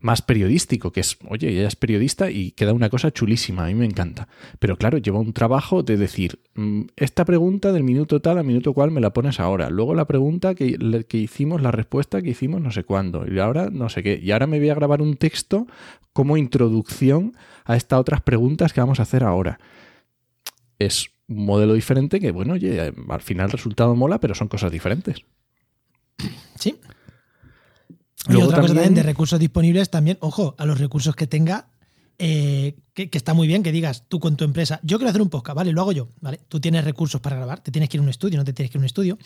más 0.00 0.22
periodístico, 0.22 0.92
que 0.92 1.00
es, 1.00 1.18
oye, 1.28 1.48
ella 1.48 1.68
es 1.68 1.76
periodista 1.76 2.30
y 2.30 2.52
queda 2.52 2.72
una 2.72 2.90
cosa 2.90 3.10
chulísima, 3.10 3.64
a 3.64 3.68
mí 3.68 3.74
me 3.74 3.84
encanta. 3.84 4.28
Pero 4.58 4.76
claro, 4.76 4.98
lleva 4.98 5.20
un 5.20 5.32
trabajo 5.32 5.82
de 5.82 5.96
decir, 5.96 6.40
mm, 6.54 6.82
esta 6.96 7.24
pregunta 7.24 7.72
del 7.72 7.84
minuto 7.84 8.20
tal 8.20 8.38
al 8.38 8.44
minuto 8.44 8.72
cual 8.72 8.90
me 8.90 9.00
la 9.00 9.12
pones 9.12 9.40
ahora, 9.40 9.70
luego 9.70 9.94
la 9.94 10.06
pregunta 10.06 10.54
que, 10.54 11.04
que 11.08 11.18
hicimos, 11.18 11.62
la 11.62 11.70
respuesta 11.70 12.22
que 12.22 12.30
hicimos 12.30 12.60
no 12.60 12.70
sé 12.70 12.84
cuándo, 12.84 13.24
y 13.30 13.38
ahora 13.38 13.70
no 13.70 13.88
sé 13.88 14.02
qué, 14.02 14.18
y 14.22 14.30
ahora 14.32 14.46
me 14.46 14.58
voy 14.58 14.70
a 14.70 14.74
grabar 14.74 15.02
un 15.02 15.16
texto 15.16 15.66
como 16.12 16.36
introducción 16.36 17.36
a 17.64 17.76
estas 17.76 17.98
otras 17.98 18.20
preguntas 18.22 18.72
que 18.72 18.80
vamos 18.80 19.00
a 19.00 19.04
hacer 19.04 19.24
ahora. 19.24 19.58
Es 20.78 21.10
un 21.28 21.46
modelo 21.46 21.74
diferente 21.74 22.20
que, 22.20 22.30
bueno, 22.32 22.54
al 22.54 23.22
final 23.22 23.46
el 23.46 23.52
resultado 23.52 23.94
mola, 23.94 24.20
pero 24.20 24.34
son 24.34 24.48
cosas 24.48 24.70
diferentes. 24.72 25.24
Sí. 26.56 26.76
Y 28.28 28.36
otra 28.36 28.60
cosa 28.60 28.74
también 28.74 28.94
de 28.94 29.02
recursos 29.02 29.38
disponibles, 29.38 29.90
también, 29.90 30.18
ojo, 30.20 30.54
a 30.58 30.66
los 30.66 30.78
recursos 30.78 31.16
que 31.16 31.26
tenga, 31.26 31.68
eh, 32.18 32.76
que, 32.94 33.10
que, 33.10 33.18
está 33.18 33.34
muy 33.34 33.48
bien 33.48 33.62
que 33.62 33.72
digas 33.72 34.04
tú 34.08 34.20
con 34.20 34.36
tu 34.36 34.44
empresa, 34.44 34.78
yo 34.82 34.98
quiero 34.98 35.10
hacer 35.10 35.22
un 35.22 35.30
podcast, 35.30 35.56
¿vale? 35.56 35.72
Lo 35.72 35.80
hago 35.80 35.92
yo, 35.92 36.08
¿vale? 36.20 36.40
Tú 36.48 36.60
tienes 36.60 36.84
recursos 36.84 37.20
para 37.20 37.36
grabar, 37.36 37.60
te 37.60 37.72
tienes 37.72 37.88
que 37.88 37.96
ir 37.96 38.00
a 38.00 38.04
un 38.04 38.10
estudio, 38.10 38.38
no 38.38 38.44
te 38.44 38.52
tienes 38.52 38.70
que 38.70 38.78
ir 38.78 38.80
a 38.80 38.82
un 38.82 38.86
estudio. 38.86 39.18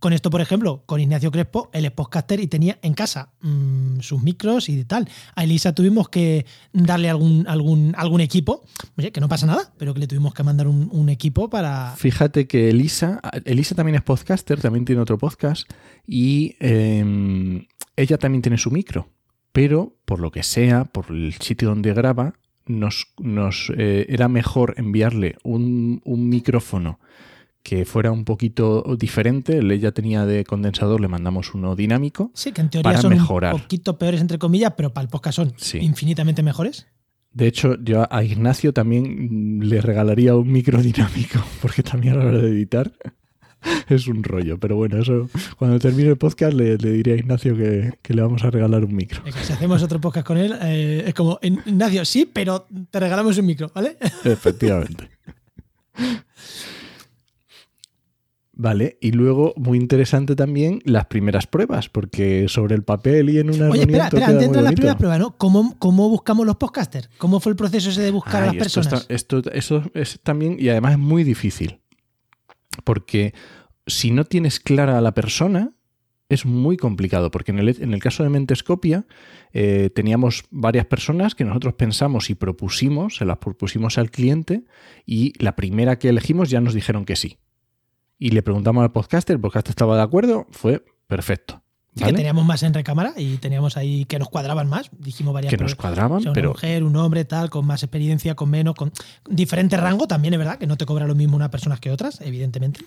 Con 0.00 0.14
esto, 0.14 0.30
por 0.30 0.40
ejemplo, 0.40 0.82
con 0.86 0.98
Ignacio 0.98 1.30
Crespo, 1.30 1.68
él 1.74 1.84
es 1.84 1.90
podcaster 1.90 2.40
y 2.40 2.46
tenía 2.46 2.78
en 2.80 2.94
casa 2.94 3.28
mm, 3.42 4.00
sus 4.00 4.22
micros 4.22 4.70
y 4.70 4.82
tal. 4.86 5.06
A 5.34 5.44
Elisa 5.44 5.74
tuvimos 5.74 6.08
que 6.08 6.46
darle 6.72 7.10
algún, 7.10 7.46
algún, 7.46 7.94
algún 7.98 8.22
equipo, 8.22 8.64
oye, 8.96 9.12
que 9.12 9.20
no 9.20 9.28
pasa 9.28 9.44
nada, 9.44 9.70
pero 9.76 9.92
que 9.92 10.00
le 10.00 10.06
tuvimos 10.06 10.32
que 10.32 10.42
mandar 10.42 10.68
un, 10.68 11.08
equipo 11.10 11.50
para... 11.50 11.94
Fíjate 11.98 12.46
que 12.46 12.70
Elisa, 12.70 13.20
Elisa 13.44 13.74
también 13.74 13.96
es 13.96 14.02
podcaster, 14.02 14.58
también 14.58 14.86
tiene 14.86 15.02
otro 15.02 15.18
podcast 15.18 15.70
y 16.06 16.56
em, 16.60 17.66
ella 18.00 18.18
también 18.18 18.42
tiene 18.42 18.58
su 18.58 18.70
micro, 18.70 19.08
pero 19.52 19.94
por 20.04 20.20
lo 20.20 20.30
que 20.30 20.42
sea, 20.42 20.84
por 20.84 21.06
el 21.10 21.34
sitio 21.34 21.68
donde 21.68 21.92
graba, 21.92 22.34
nos, 22.66 23.08
nos 23.18 23.72
eh, 23.76 24.06
era 24.08 24.28
mejor 24.28 24.74
enviarle 24.76 25.36
un, 25.42 26.00
un 26.04 26.28
micrófono 26.28 27.00
que 27.62 27.84
fuera 27.84 28.10
un 28.10 28.24
poquito 28.24 28.96
diferente. 28.98 29.58
El 29.58 29.70
ella 29.70 29.92
tenía 29.92 30.24
de 30.24 30.44
condensador, 30.44 31.00
le 31.00 31.08
mandamos 31.08 31.54
uno 31.54 31.76
dinámico. 31.76 32.30
Sí, 32.34 32.52
que 32.52 32.60
en 32.60 32.70
teoría 32.70 32.96
son 32.98 33.12
un 33.12 33.26
poquito 33.26 33.98
peores, 33.98 34.20
entre 34.20 34.38
comillas, 34.38 34.72
pero 34.76 34.92
para 34.92 35.04
el 35.04 35.08
podcast 35.08 35.36
son 35.36 35.52
infinitamente 35.80 36.42
mejores. 36.42 36.86
De 37.32 37.46
hecho, 37.46 37.76
yo 37.80 38.12
a 38.12 38.24
Ignacio 38.24 38.72
también 38.72 39.60
le 39.62 39.80
regalaría 39.80 40.34
un 40.34 40.50
micro 40.50 40.82
dinámico, 40.82 41.38
porque 41.62 41.82
también 41.82 42.14
a 42.14 42.16
la 42.18 42.24
hora 42.26 42.38
de 42.38 42.48
editar 42.48 42.92
es 43.88 44.06
un 44.06 44.22
rollo. 44.22 44.58
Pero 44.58 44.76
bueno, 44.76 44.98
eso 44.98 45.28
cuando 45.58 45.78
termine 45.78 46.10
el 46.10 46.16
podcast 46.18 46.54
le, 46.54 46.76
diré 46.76 47.12
a 47.12 47.16
Ignacio 47.16 47.56
que, 47.56 48.14
le 48.14 48.22
vamos 48.22 48.44
a 48.44 48.50
regalar 48.50 48.84
un 48.84 48.94
micro. 48.94 49.22
si 49.42 49.52
hacemos 49.52 49.82
otro 49.82 50.00
podcast 50.00 50.26
con 50.26 50.38
él, 50.38 50.56
eh, 50.62 51.04
es 51.06 51.14
como, 51.14 51.38
Ignacio, 51.42 52.04
sí, 52.04 52.28
pero 52.30 52.66
te 52.90 53.00
regalamos 53.00 53.36
un 53.38 53.46
micro, 53.46 53.70
¿vale? 53.74 53.96
Efectivamente. 54.24 55.08
Vale, 58.62 58.98
y 59.00 59.12
luego, 59.12 59.54
muy 59.56 59.78
interesante 59.78 60.36
también, 60.36 60.82
las 60.84 61.06
primeras 61.06 61.46
pruebas, 61.46 61.88
porque 61.88 62.46
sobre 62.46 62.74
el 62.74 62.82
papel 62.82 63.30
y 63.30 63.38
en 63.38 63.48
una 63.48 63.70
Oye, 63.70 63.80
espera, 63.80 64.04
espera, 64.04 64.26
antes 64.26 64.52
de 64.52 64.60
las 64.60 64.74
primeras 64.74 64.96
pruebas, 64.96 65.18
¿no? 65.18 65.34
¿Cómo, 65.38 65.78
¿Cómo, 65.78 66.10
buscamos 66.10 66.44
los 66.44 66.56
podcasters? 66.56 67.08
¿Cómo 67.16 67.40
fue 67.40 67.52
el 67.52 67.56
proceso 67.56 67.88
ese 67.88 68.02
de 68.02 68.10
buscar 68.10 68.42
a 68.42 68.46
las 68.48 68.56
personas? 68.56 69.06
esto, 69.08 69.40
eso 69.50 69.82
es 69.94 70.20
también, 70.22 70.56
y 70.58 70.68
además 70.68 70.92
es 70.92 70.98
muy 70.98 71.24
difícil, 71.24 71.80
porque 72.82 73.34
si 73.86 74.10
no 74.10 74.24
tienes 74.24 74.60
clara 74.60 74.98
a 74.98 75.00
la 75.00 75.14
persona, 75.14 75.72
es 76.28 76.46
muy 76.46 76.76
complicado, 76.76 77.30
porque 77.30 77.50
en 77.50 77.58
el, 77.58 78.00
caso 78.00 78.22
de 78.22 78.28
Mentescopia 78.28 79.06
eh, 79.52 79.90
teníamos 79.94 80.44
varias 80.50 80.86
personas 80.86 81.34
que 81.34 81.44
nosotros 81.44 81.74
pensamos 81.74 82.30
y 82.30 82.36
propusimos, 82.36 83.16
se 83.16 83.24
las 83.24 83.38
propusimos 83.38 83.98
al 83.98 84.10
cliente, 84.10 84.64
y 85.04 85.32
la 85.42 85.56
primera 85.56 85.98
que 85.98 86.08
elegimos 86.08 86.48
ya 86.48 86.60
nos 86.60 86.74
dijeron 86.74 87.04
que 87.04 87.16
sí 87.16 87.38
y 88.20 88.30
le 88.30 88.42
preguntamos 88.42 88.82
al 88.84 88.92
podcaster, 88.92 89.34
el 89.34 89.40
podcaster 89.40 89.70
estaba 89.70 89.96
de 89.96 90.02
acuerdo, 90.02 90.46
fue 90.50 90.84
perfecto. 91.08 91.62
Que 91.96 92.12
teníamos 92.12 92.44
más 92.44 92.62
en 92.62 92.72
recámara 92.72 93.12
y 93.16 93.36
teníamos 93.38 93.76
ahí 93.76 94.04
que 94.04 94.18
nos 94.18 94.28
cuadraban 94.28 94.68
más. 94.68 94.90
Dijimos 94.98 95.34
varias 95.34 95.50
Que 95.50 95.56
nos 95.56 95.74
cuadraban, 95.74 96.22
pero. 96.32 96.50
Una 96.50 96.54
mujer, 96.54 96.84
un 96.84 96.96
hombre, 96.96 97.24
tal, 97.24 97.50
con 97.50 97.66
más 97.66 97.82
experiencia, 97.82 98.34
con 98.34 98.50
menos, 98.50 98.74
con 98.74 98.92
diferente 99.28 99.76
rango 99.76 100.06
también, 100.06 100.34
es 100.34 100.38
verdad, 100.38 100.58
que 100.58 100.66
no 100.66 100.76
te 100.76 100.86
cobra 100.86 101.06
lo 101.06 101.14
mismo 101.14 101.36
unas 101.36 101.50
personas 101.50 101.80
que 101.80 101.90
otras, 101.90 102.20
evidentemente. 102.20 102.80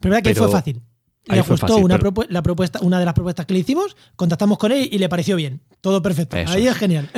Pero 0.00 0.14
es 0.14 0.22
verdad 0.22 0.22
que 0.22 0.34
fue 0.34 0.50
fácil. 0.50 0.82
Le 1.28 1.40
gustó 1.40 1.78
una, 1.78 1.98
la 2.28 2.42
propuesta, 2.42 2.78
una 2.82 3.00
de 3.00 3.04
las 3.04 3.14
propuestas 3.14 3.46
que 3.46 3.54
le 3.54 3.60
hicimos, 3.60 3.96
contactamos 4.14 4.58
con 4.58 4.70
él 4.70 4.88
y 4.90 4.98
le 4.98 5.08
pareció 5.08 5.34
bien. 5.34 5.60
Todo 5.80 6.00
perfecto. 6.00 6.36
ahí 6.36 6.68
es, 6.68 6.76
genial. 6.76 7.10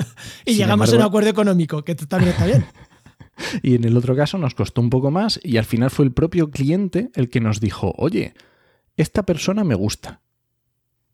y 0.44 0.54
llegamos 0.54 0.92
a 0.92 0.96
un 0.96 1.02
acuerdo 1.02 1.30
económico, 1.30 1.82
que 1.82 1.94
también 1.94 2.32
está 2.32 2.44
bien. 2.44 2.66
y 3.62 3.74
en 3.76 3.84
el 3.84 3.96
otro 3.96 4.14
caso 4.14 4.36
nos 4.36 4.54
costó 4.54 4.82
un 4.82 4.90
poco 4.90 5.10
más 5.10 5.40
y 5.42 5.56
al 5.56 5.64
final 5.64 5.90
fue 5.90 6.04
el 6.04 6.12
propio 6.12 6.50
cliente 6.50 7.10
el 7.14 7.30
que 7.30 7.40
nos 7.40 7.58
dijo, 7.58 7.94
oye, 7.96 8.34
esta 8.96 9.24
persona 9.24 9.64
me 9.64 9.74
gusta. 9.74 10.20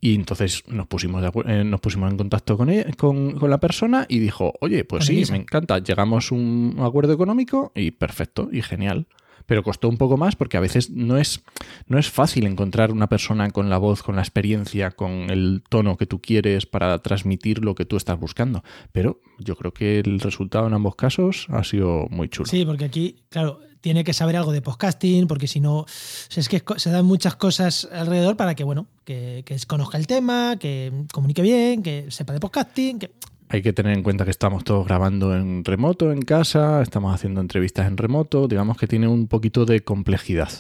Y 0.01 0.15
entonces 0.15 0.65
nos 0.67 0.87
pusimos, 0.87 1.23
eh, 1.47 1.65
nos 1.65 1.81
pusimos 1.81 2.11
en 2.11 2.17
contacto 2.17 2.57
con, 2.57 2.71
con, 2.97 3.51
la 3.51 3.61
persona 3.61 4.07
y 4.09 4.19
dijo, 4.19 4.55
oye, 4.61 4.85
pues 4.85 5.07
sí, 5.07 5.23
me 5.31 5.37
encanta, 5.37 5.79
llegamos 5.79 6.33
a 6.33 6.35
un 6.35 6.77
acuerdo 6.81 7.13
económico 7.13 7.73
y 7.75 7.91
perfecto 7.91 8.49
y 8.51 8.63
genial 8.63 9.07
pero 9.51 9.65
costó 9.65 9.89
un 9.89 9.97
poco 9.97 10.17
más 10.17 10.37
porque 10.37 10.57
a 10.57 10.61
veces 10.61 10.91
no 10.91 11.19
es, 11.19 11.43
no 11.89 11.99
es 11.99 12.09
fácil 12.09 12.47
encontrar 12.47 12.93
una 12.93 13.09
persona 13.09 13.51
con 13.51 13.69
la 13.69 13.79
voz, 13.79 14.01
con 14.01 14.15
la 14.15 14.23
experiencia, 14.23 14.93
con 14.93 15.29
el 15.29 15.65
tono 15.69 15.97
que 15.97 16.07
tú 16.07 16.21
quieres 16.21 16.67
para 16.67 16.97
transmitir 17.01 17.65
lo 17.65 17.75
que 17.75 17.85
tú 17.85 17.97
estás 17.97 18.17
buscando. 18.17 18.63
Pero 18.93 19.21
yo 19.41 19.57
creo 19.57 19.73
que 19.73 19.99
el 19.99 20.21
resultado 20.21 20.69
en 20.69 20.75
ambos 20.75 20.95
casos 20.95 21.49
ha 21.51 21.65
sido 21.65 22.07
muy 22.11 22.29
chulo. 22.29 22.47
Sí, 22.47 22.65
porque 22.65 22.85
aquí, 22.85 23.25
claro, 23.29 23.59
tiene 23.81 24.05
que 24.05 24.13
saber 24.13 24.37
algo 24.37 24.53
de 24.53 24.63
podcasting, 24.63 25.27
porque 25.27 25.47
si 25.47 25.61
no, 25.61 25.87
es 26.35 26.49
que 26.49 26.63
se 26.77 26.91
dan 26.91 27.05
muchas 27.05 27.37
cosas 27.37 27.89
alrededor 27.93 28.37
para 28.37 28.55
que, 28.55 28.65
bueno, 28.65 28.87
que, 29.05 29.43
que 29.45 29.57
conozca 29.67 29.99
el 29.99 30.07
tema, 30.07 30.57
que 30.59 30.93
comunique 31.13 31.43
bien, 31.43 31.83
que 31.83 32.07
sepa 32.11 32.33
de 32.33 32.41
podcasting, 32.41 32.99
que 32.99 33.11
hay 33.53 33.63
que 33.63 33.73
tener 33.73 33.97
en 33.97 34.05
cuenta 34.05 34.25
que 34.25 34.31
estamos 34.31 34.63
todos 34.63 34.87
grabando 34.87 35.35
en 35.35 35.65
remoto, 35.65 36.13
en 36.13 36.23
casa, 36.23 36.83
estamos 36.83 37.13
haciendo 37.13 37.41
entrevistas 37.41 37.89
en 37.89 37.97
remoto, 37.97 38.47
digamos 38.47 38.77
que 38.77 38.87
tiene 38.87 39.09
un 39.09 39.27
poquito 39.27 39.67
de 39.67 39.81
complejidad. 39.83 40.51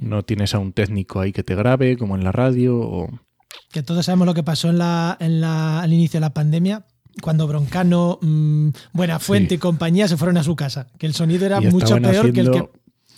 No 0.00 0.22
tienes 0.22 0.54
a 0.54 0.60
un 0.60 0.72
técnico 0.72 1.18
ahí 1.18 1.32
que 1.32 1.42
te 1.42 1.56
grabe, 1.56 1.96
como 1.96 2.14
en 2.14 2.22
la 2.22 2.30
radio. 2.30 2.78
O... 2.78 3.08
Que 3.72 3.82
todos 3.82 4.06
sabemos 4.06 4.26
lo 4.26 4.34
que 4.34 4.44
pasó 4.44 4.68
en 4.68 4.78
la, 4.78 5.16
en 5.18 5.40
la, 5.40 5.80
al 5.80 5.92
inicio 5.92 6.18
de 6.18 6.26
la 6.26 6.34
pandemia, 6.34 6.86
cuando 7.22 7.46
Broncano, 7.46 8.18
mm, 8.20 8.68
Buena 8.92 9.18
Fuente 9.18 9.54
y 9.54 9.58
compañía 9.58 10.08
se 10.08 10.16
fueron 10.16 10.36
a 10.36 10.42
su 10.42 10.56
casa, 10.56 10.88
que 10.98 11.06
el 11.06 11.14
sonido 11.14 11.46
era 11.46 11.60
mucho 11.60 12.00
peor 12.00 12.32
que 12.32 12.40
el 12.40 12.50
que 12.50 12.68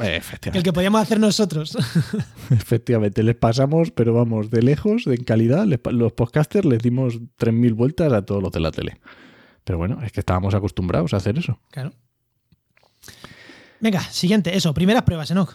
el 0.01 0.63
que 0.63 0.73
podíamos 0.73 1.03
hacer 1.03 1.21
nosotros. 1.21 1.77
Efectivamente, 2.51 3.23
les 3.23 3.37
pasamos, 3.37 3.91
pero 3.91 4.15
vamos, 4.15 4.51
de 4.51 4.63
lejos, 4.63 5.05
de 5.05 5.19
calidad, 5.19 5.67
los 5.67 6.13
podcasters 6.13 6.65
les 6.65 6.83
dimos 6.83 7.21
3.000 7.39 7.75
vueltas 7.75 8.13
a 8.13 8.23
todos 8.23 8.43
los 8.43 8.51
de 8.51 8.61
la 8.61 8.71
tele. 8.71 8.99
Pero 9.65 9.79
bueno, 9.79 10.03
es 10.03 10.13
que 10.13 10.21
estábamos 10.21 10.55
acostumbrados 10.55 11.13
a 11.13 11.19
hacer 11.19 11.39
eso. 11.39 11.61
Claro. 11.71 11.93
Venga, 13.81 14.01
siguiente, 14.01 14.57
eso, 14.57 14.73
primeras 14.73 15.03
pruebas, 15.03 15.31
Enoch. 15.31 15.55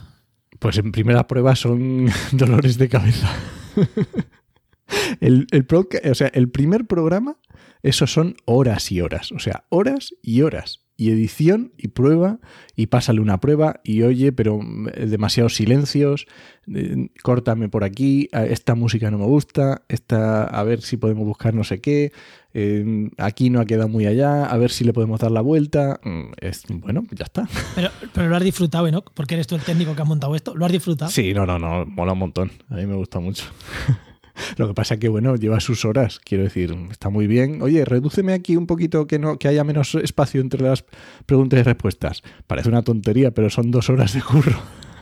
Pues 0.60 0.77
en 0.77 0.91
primeras 0.91 1.25
pruebas 1.25 1.60
son 1.60 2.10
dolores 2.31 2.77
de 2.77 2.89
cabeza. 2.89 3.29
el, 5.21 5.47
o 5.71 6.15
sea, 6.15 6.27
el 6.27 6.49
primer 6.49 6.86
programa, 6.86 7.38
eso 7.86 8.08
son 8.08 8.36
horas 8.45 8.91
y 8.91 9.00
horas. 9.02 9.32
O 9.32 9.39
sea, 9.39 9.65
horas 9.69 10.15
y 10.24 10.41
horas 10.41 10.82
y 10.98 11.12
edición 11.12 11.74
y 11.78 11.89
prueba 11.89 12.39
y 12.76 12.88
pásale 12.88 13.19
una 13.19 13.39
prueba 13.39 13.82
y 13.84 14.02
oye, 14.02 14.32
pero 14.32 14.60
eh, 14.93 15.06
demasiados 15.06 15.56
silencios, 15.56 16.26
eh, 16.74 17.10
córtame 17.21 17.69
por 17.69 17.84
aquí, 17.84 18.30
esta 18.32 18.76
música 18.76 19.12
no 19.12 19.17
me 19.17 19.26
gusta, 19.26 19.84
esta, 19.88 20.45
a 20.45 20.63
ver 20.63 20.82
si 20.82 20.98
podemos 20.98 21.26
buscar 21.26 21.54
no 21.54 21.63
sé 21.63 21.80
qué, 21.80 22.12
eh, 22.54 23.10
aquí 23.17 23.50
no 23.50 23.60
ha 23.60 23.65
quedado 23.65 23.89
muy 23.89 24.08
allá, 24.08 24.45
a 24.45 24.58
ver 24.58 24.71
si 24.71 24.84
le 24.84 24.93
podemos 24.93 25.19
dar 25.19 25.32
la 25.32 25.41
vuelta. 25.41 26.00
Mm, 26.04 26.32
es, 26.39 26.63
bueno, 26.69 27.04
ya 27.12 27.26
está. 27.26 27.48
Pero, 27.76 27.89
pero 28.13 28.30
lo 28.30 28.36
has 28.38 28.43
disfrutado, 28.43 28.89
¿no? 28.89 29.04
Porque 29.04 29.36
eres 29.36 29.45
tú 29.45 29.56
el 29.56 29.62
técnico 29.62 29.93
que 29.95 30.02
ha 30.02 30.06
montado 30.06 30.36
esto. 30.36 30.56
¿Lo 30.56 30.65
has 30.65 30.71
disfrutado? 30.71 31.12
Sí, 31.12 31.34
no, 31.34 31.45
no, 31.45 31.60
no, 31.60 31.86
mola 31.86 32.13
un 32.13 32.19
montón. 32.19 32.52
A 32.69 32.76
mí 32.76 32.86
me 32.86 32.95
gusta 32.95 33.19
mucho. 33.19 33.43
Lo 34.58 34.67
que 34.67 34.74
pasa 34.74 34.95
es 34.95 35.00
que, 35.00 35.10
bueno, 35.10 35.36
lleva 35.36 35.60
sus 35.60 35.86
horas. 35.86 36.19
Quiero 36.19 36.43
decir, 36.43 36.76
está 36.91 37.10
muy 37.10 37.28
bien. 37.28 37.62
Oye, 37.62 37.86
redúceme 37.86 38.34
aquí 38.34 38.56
un 38.56 38.67
poquito 38.67 39.08
que, 39.08 39.19
no, 39.19 39.38
que 39.38 39.48
haya 39.48 39.63
menos 39.63 39.95
espacio 39.95 40.41
entre 40.41 40.62
las 40.62 40.86
preguntas 41.26 41.60
y 41.60 41.63
respuestas. 41.63 42.21
Parece 42.48 42.69
una 42.69 42.84
tontería, 42.84 43.32
pero 43.32 43.50
son 43.50 43.71
dos 43.71 43.89
horas 43.89 44.13
de 44.13 44.21
curro. 44.21 44.62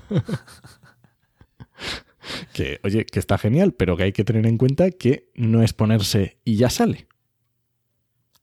que, 2.53 2.79
oye, 2.83 3.05
que 3.05 3.19
está 3.19 3.37
genial, 3.37 3.73
pero 3.73 3.97
que 3.97 4.03
hay 4.03 4.11
que 4.11 4.23
tener 4.23 4.45
en 4.45 4.57
cuenta 4.57 4.91
que 4.91 5.31
no 5.35 5.63
es 5.63 5.73
ponerse 5.73 6.37
y 6.43 6.55
ya 6.55 6.69
sale. 6.69 7.07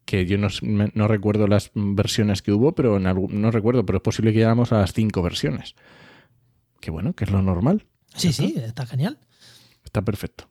Que 0.05 0.27
yo 0.27 0.39
no, 0.39 0.49
no 0.63 1.09
recuerdo 1.09 1.47
las 1.47 1.71
versiones 1.75 2.43
que 2.43 2.53
hubo, 2.53 2.75
pero 2.75 2.97
en 2.97 3.05
no 3.05 3.51
recuerdo, 3.53 3.87
pero 3.87 3.99
es 3.99 4.03
posible 4.03 4.33
que 4.33 4.41
llegamos 4.41 4.73
a 4.73 4.79
las 4.79 4.93
cinco 4.93 5.23
versiones. 5.23 5.77
Que 6.81 6.91
bueno, 6.91 7.13
que 7.13 7.25
es 7.25 7.31
lo 7.31 7.43
normal. 7.43 7.87
Sí, 8.17 8.33
sí, 8.33 8.55
está 8.57 8.87
genial. 8.87 9.19
Está 9.85 10.03
perfecto. 10.03 10.50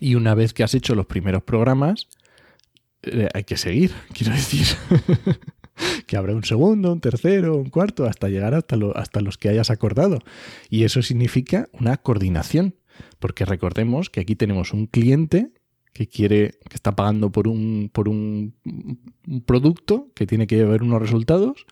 Y 0.00 0.14
una 0.14 0.34
vez 0.34 0.52
que 0.52 0.62
has 0.62 0.74
hecho 0.74 0.94
los 0.94 1.06
primeros 1.06 1.42
programas, 1.42 2.08
eh, 3.02 3.28
hay 3.34 3.44
que 3.44 3.56
seguir, 3.56 3.92
quiero 4.12 4.32
decir. 4.34 4.66
que 6.06 6.16
habrá 6.16 6.34
un 6.34 6.44
segundo, 6.44 6.92
un 6.92 7.00
tercero, 7.00 7.56
un 7.56 7.70
cuarto, 7.70 8.06
hasta 8.06 8.28
llegar 8.28 8.54
hasta, 8.54 8.76
hasta 8.94 9.20
los 9.20 9.38
que 9.38 9.48
hayas 9.48 9.70
acordado. 9.70 10.18
Y 10.68 10.84
eso 10.84 11.02
significa 11.02 11.68
una 11.72 11.96
coordinación, 11.96 12.74
porque 13.18 13.44
recordemos 13.44 14.10
que 14.10 14.20
aquí 14.20 14.34
tenemos 14.34 14.72
un 14.72 14.86
cliente 14.86 15.52
que 15.92 16.08
quiere, 16.08 16.58
que 16.68 16.74
está 16.74 16.94
pagando 16.94 17.32
por 17.32 17.48
un, 17.48 17.90
por 17.92 18.08
un, 18.08 18.54
producto 19.46 20.12
que 20.14 20.26
tiene 20.26 20.46
que 20.46 20.64
ver 20.64 20.82
unos 20.82 21.00
resultados. 21.00 21.66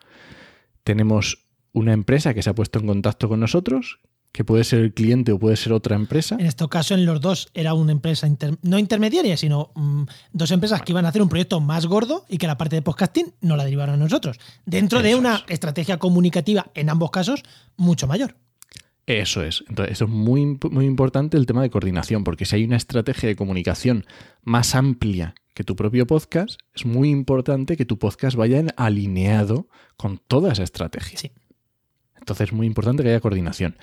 Tenemos 0.84 1.46
una 1.72 1.92
empresa 1.92 2.34
que 2.34 2.42
se 2.42 2.50
ha 2.50 2.54
puesto 2.54 2.78
en 2.78 2.86
contacto 2.86 3.28
con 3.28 3.40
nosotros, 3.40 4.00
que 4.36 4.44
puede 4.44 4.64
ser 4.64 4.80
el 4.80 4.92
cliente 4.92 5.32
o 5.32 5.38
puede 5.38 5.56
ser 5.56 5.72
otra 5.72 5.96
empresa. 5.96 6.36
En 6.38 6.44
este 6.44 6.68
caso, 6.68 6.92
en 6.92 7.06
los 7.06 7.22
dos 7.22 7.48
era 7.54 7.72
una 7.72 7.90
empresa 7.90 8.28
no 8.60 8.78
intermediaria, 8.78 9.34
sino 9.38 9.70
mm, 9.74 10.02
dos 10.34 10.50
empresas 10.50 10.82
que 10.82 10.92
iban 10.92 11.06
a 11.06 11.08
hacer 11.08 11.22
un 11.22 11.30
proyecto 11.30 11.58
más 11.58 11.86
gordo 11.86 12.26
y 12.28 12.36
que 12.36 12.46
la 12.46 12.58
parte 12.58 12.76
de 12.76 12.82
podcasting 12.82 13.32
no 13.40 13.56
la 13.56 13.64
derivaron 13.64 13.94
a 13.94 13.98
nosotros. 13.98 14.38
Dentro 14.66 15.00
de 15.00 15.14
una 15.14 15.42
estrategia 15.48 15.98
comunicativa, 15.98 16.70
en 16.74 16.90
ambos 16.90 17.10
casos, 17.10 17.44
mucho 17.78 18.06
mayor. 18.06 18.36
Eso 19.06 19.42
es. 19.42 19.64
Entonces, 19.70 19.94
eso 19.94 20.04
es 20.04 20.10
muy, 20.10 20.58
muy 20.70 20.84
importante 20.84 21.38
el 21.38 21.46
tema 21.46 21.62
de 21.62 21.70
coordinación, 21.70 22.22
porque 22.22 22.44
si 22.44 22.56
hay 22.56 22.64
una 22.64 22.76
estrategia 22.76 23.30
de 23.30 23.36
comunicación 23.36 24.04
más 24.42 24.74
amplia 24.74 25.34
que 25.54 25.64
tu 25.64 25.76
propio 25.76 26.06
podcast, 26.06 26.60
es 26.74 26.84
muy 26.84 27.08
importante 27.08 27.78
que 27.78 27.86
tu 27.86 27.98
podcast 27.98 28.36
vaya 28.36 28.62
alineado 28.76 29.66
con 29.96 30.18
toda 30.18 30.52
esa 30.52 30.62
estrategia. 30.62 31.16
Sí. 31.18 31.32
Entonces 32.26 32.48
es 32.48 32.52
muy 32.52 32.66
importante 32.66 33.04
que 33.04 33.10
haya 33.10 33.20
coordinación. 33.20 33.76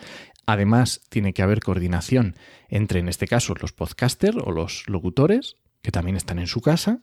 Además, 0.46 1.00
tiene 1.08 1.32
que 1.34 1.44
haber 1.44 1.62
coordinación 1.62 2.36
entre, 2.68 3.00
en 3.00 3.08
este 3.08 3.26
caso, 3.26 3.54
los 3.62 3.72
podcasters 3.72 4.36
o 4.44 4.52
los 4.52 4.84
locutores, 4.88 5.56
que 5.82 5.92
también 5.92 6.18
están 6.18 6.40
en 6.40 6.48
su 6.48 6.60
casa, 6.60 7.00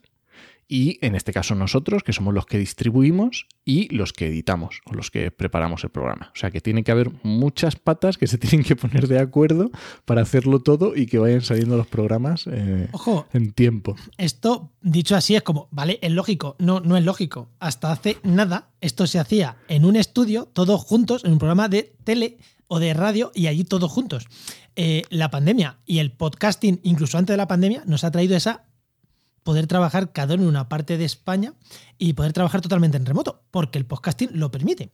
y 0.71 1.05
en 1.05 1.17
este 1.17 1.33
caso 1.33 1.57
nosotros, 1.57 2.05
que 2.05 2.13
somos 2.13 2.33
los 2.33 2.47
que 2.47 2.57
distribuimos 2.57 3.49
y 3.65 3.93
los 3.93 4.13
que 4.13 4.29
editamos 4.29 4.81
o 4.87 4.95
los 4.95 5.11
que 5.11 5.33
preparamos 5.33 5.83
el 5.83 5.91
programa. 5.91 6.31
O 6.33 6.39
sea 6.39 6.53
que 6.53 6.61
tiene 6.61 6.85
que 6.85 6.93
haber 6.93 7.11
muchas 7.25 7.75
patas 7.75 8.17
que 8.17 8.29
se 8.29 8.39
tienen 8.39 8.65
que 8.65 8.77
poner 8.77 9.09
de 9.09 9.19
acuerdo 9.19 9.73
para 10.05 10.23
hacerlo 10.23 10.61
todo 10.61 10.95
y 10.95 11.07
que 11.07 11.19
vayan 11.19 11.43
saliendo 11.43 11.77
los 11.77 11.89
programas 11.89 12.47
eh, 12.47 12.89
en 13.33 13.53
tiempo. 13.53 13.97
Esto, 14.17 14.71
dicho 14.81 15.17
así, 15.17 15.35
es 15.35 15.43
como, 15.43 15.67
vale, 15.73 15.99
es 16.03 16.13
lógico. 16.13 16.55
No, 16.61 16.79
no 16.79 16.97
es 16.97 17.05
lógico. 17.05 17.49
Hasta 17.59 17.91
hace 17.91 18.19
nada, 18.23 18.71
esto 18.81 19.09
se 19.09 19.19
hacía 19.19 19.57
en 19.67 19.85
un 19.85 19.97
estudio, 19.97 20.47
todos 20.53 20.81
juntos, 20.81 21.25
en 21.25 21.33
un 21.33 21.39
programa 21.39 21.69
de 21.69 21.97
tele 22.05 22.39
o 22.69 22.79
de 22.79 22.95
radio 22.95 23.33
y 23.35 23.49
allí 23.49 23.65
todos 23.65 23.91
juntos. 23.91 24.29
Eh, 24.77 25.03
la 25.11 25.33
pandemia 25.33 25.81
y 25.85 25.99
el 25.99 26.13
podcasting, 26.13 26.79
incluso 26.85 27.19
antes 27.19 27.35
de 27.35 27.39
la 27.39 27.49
pandemia, 27.49 27.83
nos 27.87 28.05
ha 28.05 28.13
traído 28.13 28.37
esa 28.37 28.70
poder 29.43 29.67
trabajar 29.67 30.13
cada 30.13 30.35
uno 30.35 30.45
en 30.45 30.51
una 30.51 30.69
parte 30.69 30.99
de 30.99 31.05
España 31.05 31.55
y 31.99 32.13
poder 32.13 32.33
trabajar 32.33 32.61
totalmente 32.61 32.97
en 32.97 33.07
remoto, 33.07 33.43
porque 33.51 33.79
el 33.79 33.87
podcasting 33.87 34.31
lo 34.33 34.51
permite. 34.51 34.91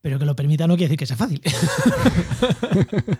Pero 0.00 0.18
que 0.18 0.24
lo 0.24 0.36
permita 0.36 0.66
no 0.66 0.76
quiere 0.76 0.88
decir 0.88 0.98
que 0.98 1.06
sea 1.06 1.16
fácil. 1.16 1.40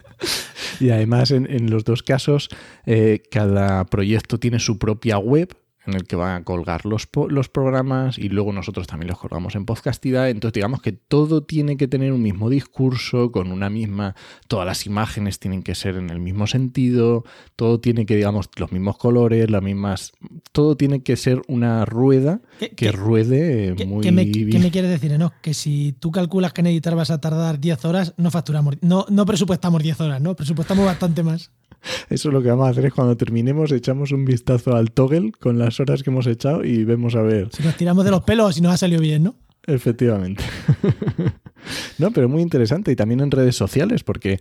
y 0.81 0.91
además, 0.91 1.33
en, 1.33 1.71
los 1.71 1.85
dos 1.85 2.03
casos, 2.03 2.49
eh, 2.85 3.23
cada 3.31 3.85
proyecto 3.87 4.39
tiene 4.39 4.61
su 4.61 4.79
propia 4.79 5.19
web 5.19 5.57
en 5.87 5.95
el 5.95 6.05
que 6.05 6.17
van 6.17 6.41
a 6.41 6.45
colgar 6.45 6.87
los, 6.87 7.09
los 7.29 7.49
programas 7.49 8.19
y 8.19 8.29
luego 8.29 8.53
nosotros 8.53 8.87
también 8.87 9.09
los 9.09 9.19
colgamos 9.19 9.55
en 9.55 9.65
podcastidad. 9.65 10.29
Entonces 10.29 10.55
digamos 10.55 10.83
que 10.83 10.93
todo 10.93 11.43
tiene 11.43 11.77
que 11.77 11.89
tener 11.89 12.13
un 12.13 12.23
mismo 12.23 12.51
discurso, 12.51 13.33
con 13.33 13.53
una 13.53 13.71
misma, 13.71 14.15
todas 14.49 14.67
las 14.67 14.87
imágenes 14.87 15.39
tienen 15.39 15.63
que 15.63 15.75
ser 15.75 15.97
en 15.97 16.11
el 16.11 16.19
mismo 16.19 16.47
sentido, 16.47 17.25
todo 17.57 17.81
tiene 17.81 18.07
que, 18.07 18.17
digamos, 18.17 18.49
los 18.57 18.73
mismos 18.73 18.99
colores, 18.99 19.51
las 19.51 19.63
mismas, 19.63 20.13
todo 20.53 20.77
tiene 20.77 21.03
que 21.03 21.17
ser 21.17 21.43
una 21.49 21.85
rueda 21.85 22.41
que 22.77 22.93
ruede 22.93 23.75
muy 23.87 24.03
¿qué 24.03 24.13
me, 24.13 24.31
¿Qué 24.31 24.59
me 24.59 24.71
quieres 24.71 24.91
decir, 24.91 25.19
no? 25.19 25.33
Que 25.43 25.55
si 25.55 25.93
tú 25.99 26.11
calculas 26.11 26.53
que 26.53 26.61
en 26.61 26.69
editar 26.69 26.95
vas 26.95 27.11
a 27.11 27.21
tardar 27.21 27.61
10 27.61 27.85
horas, 27.85 28.15
no 28.17 28.31
facturamos, 28.31 28.77
no, 28.81 29.07
no 29.09 29.27
presupuestamos 29.27 29.83
10 29.83 30.01
horas, 30.01 30.21
¿no? 30.21 30.35
Presupuestamos 30.35 30.85
bastante 30.85 31.23
más. 31.23 31.51
Eso 32.09 32.29
es 32.29 32.33
lo 32.33 32.43
que 32.43 32.49
vamos 32.49 32.67
a 32.67 32.71
hacer 32.71 32.87
es 32.87 32.93
cuando 32.93 33.17
terminemos 33.17 33.73
echamos 33.73 34.13
un 34.13 34.25
vistazo 34.25 34.77
al 34.77 34.91
toggle 34.93 35.33
con 35.33 35.59
las 35.59 35.81
horas 35.81 36.03
que 36.03 36.11
hemos 36.11 36.27
echado 36.27 36.65
y 36.65 36.85
vemos 36.85 37.15
a 37.15 37.23
ver. 37.23 37.49
Si 37.53 37.63
nos 37.63 37.77
tiramos 37.77 38.05
de 38.05 38.11
los 38.11 38.23
pelos 38.23 38.59
y 38.59 38.61
nos 38.61 38.73
ha 38.73 38.77
salido 38.77 39.01
bien, 39.01 39.25
¿no? 39.25 39.37
Efectivamente. 39.67 40.45
no, 41.99 42.13
pero 42.13 42.29
muy 42.29 42.43
interesante 42.43 42.93
y 42.93 42.97
también 42.97 43.21
en 43.21 43.31
redes 43.31 43.57
sociales 43.57 44.05
porque 44.05 44.39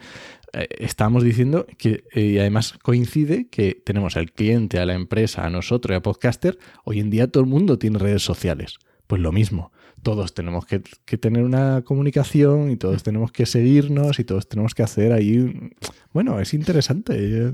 eh, 0.53 0.67
estábamos 0.77 1.23
diciendo 1.23 1.65
que, 1.77 2.03
eh, 2.13 2.21
y 2.21 2.37
además 2.37 2.75
coincide 2.81 3.47
que 3.49 3.81
tenemos 3.83 4.17
al 4.17 4.31
cliente, 4.31 4.79
a 4.79 4.85
la 4.85 4.93
empresa, 4.93 5.45
a 5.45 5.49
nosotros 5.49 5.95
y 5.95 5.97
a 5.97 6.01
podcaster, 6.01 6.59
hoy 6.83 6.99
en 6.99 7.09
día 7.09 7.27
todo 7.27 7.43
el 7.43 7.49
mundo 7.49 7.79
tiene 7.79 7.97
redes 7.97 8.23
sociales. 8.23 8.77
Pues 9.07 9.21
lo 9.21 9.31
mismo 9.31 9.71
todos 10.05 10.35
tenemos 10.35 10.67
que, 10.67 10.81
tener 11.17 11.43
una 11.43 11.81
comunicación 11.81 12.69
y 12.69 12.77
todos 12.77 13.01
tenemos 13.01 13.31
que 13.31 13.47
seguirnos 13.47 14.19
y 14.19 14.23
todos 14.23 14.47
tenemos 14.47 14.75
que 14.75 14.83
hacer 14.83 15.11
ahí. 15.11 15.71
Bueno, 16.13 16.39
es 16.39 16.53
interesante. 16.53 17.51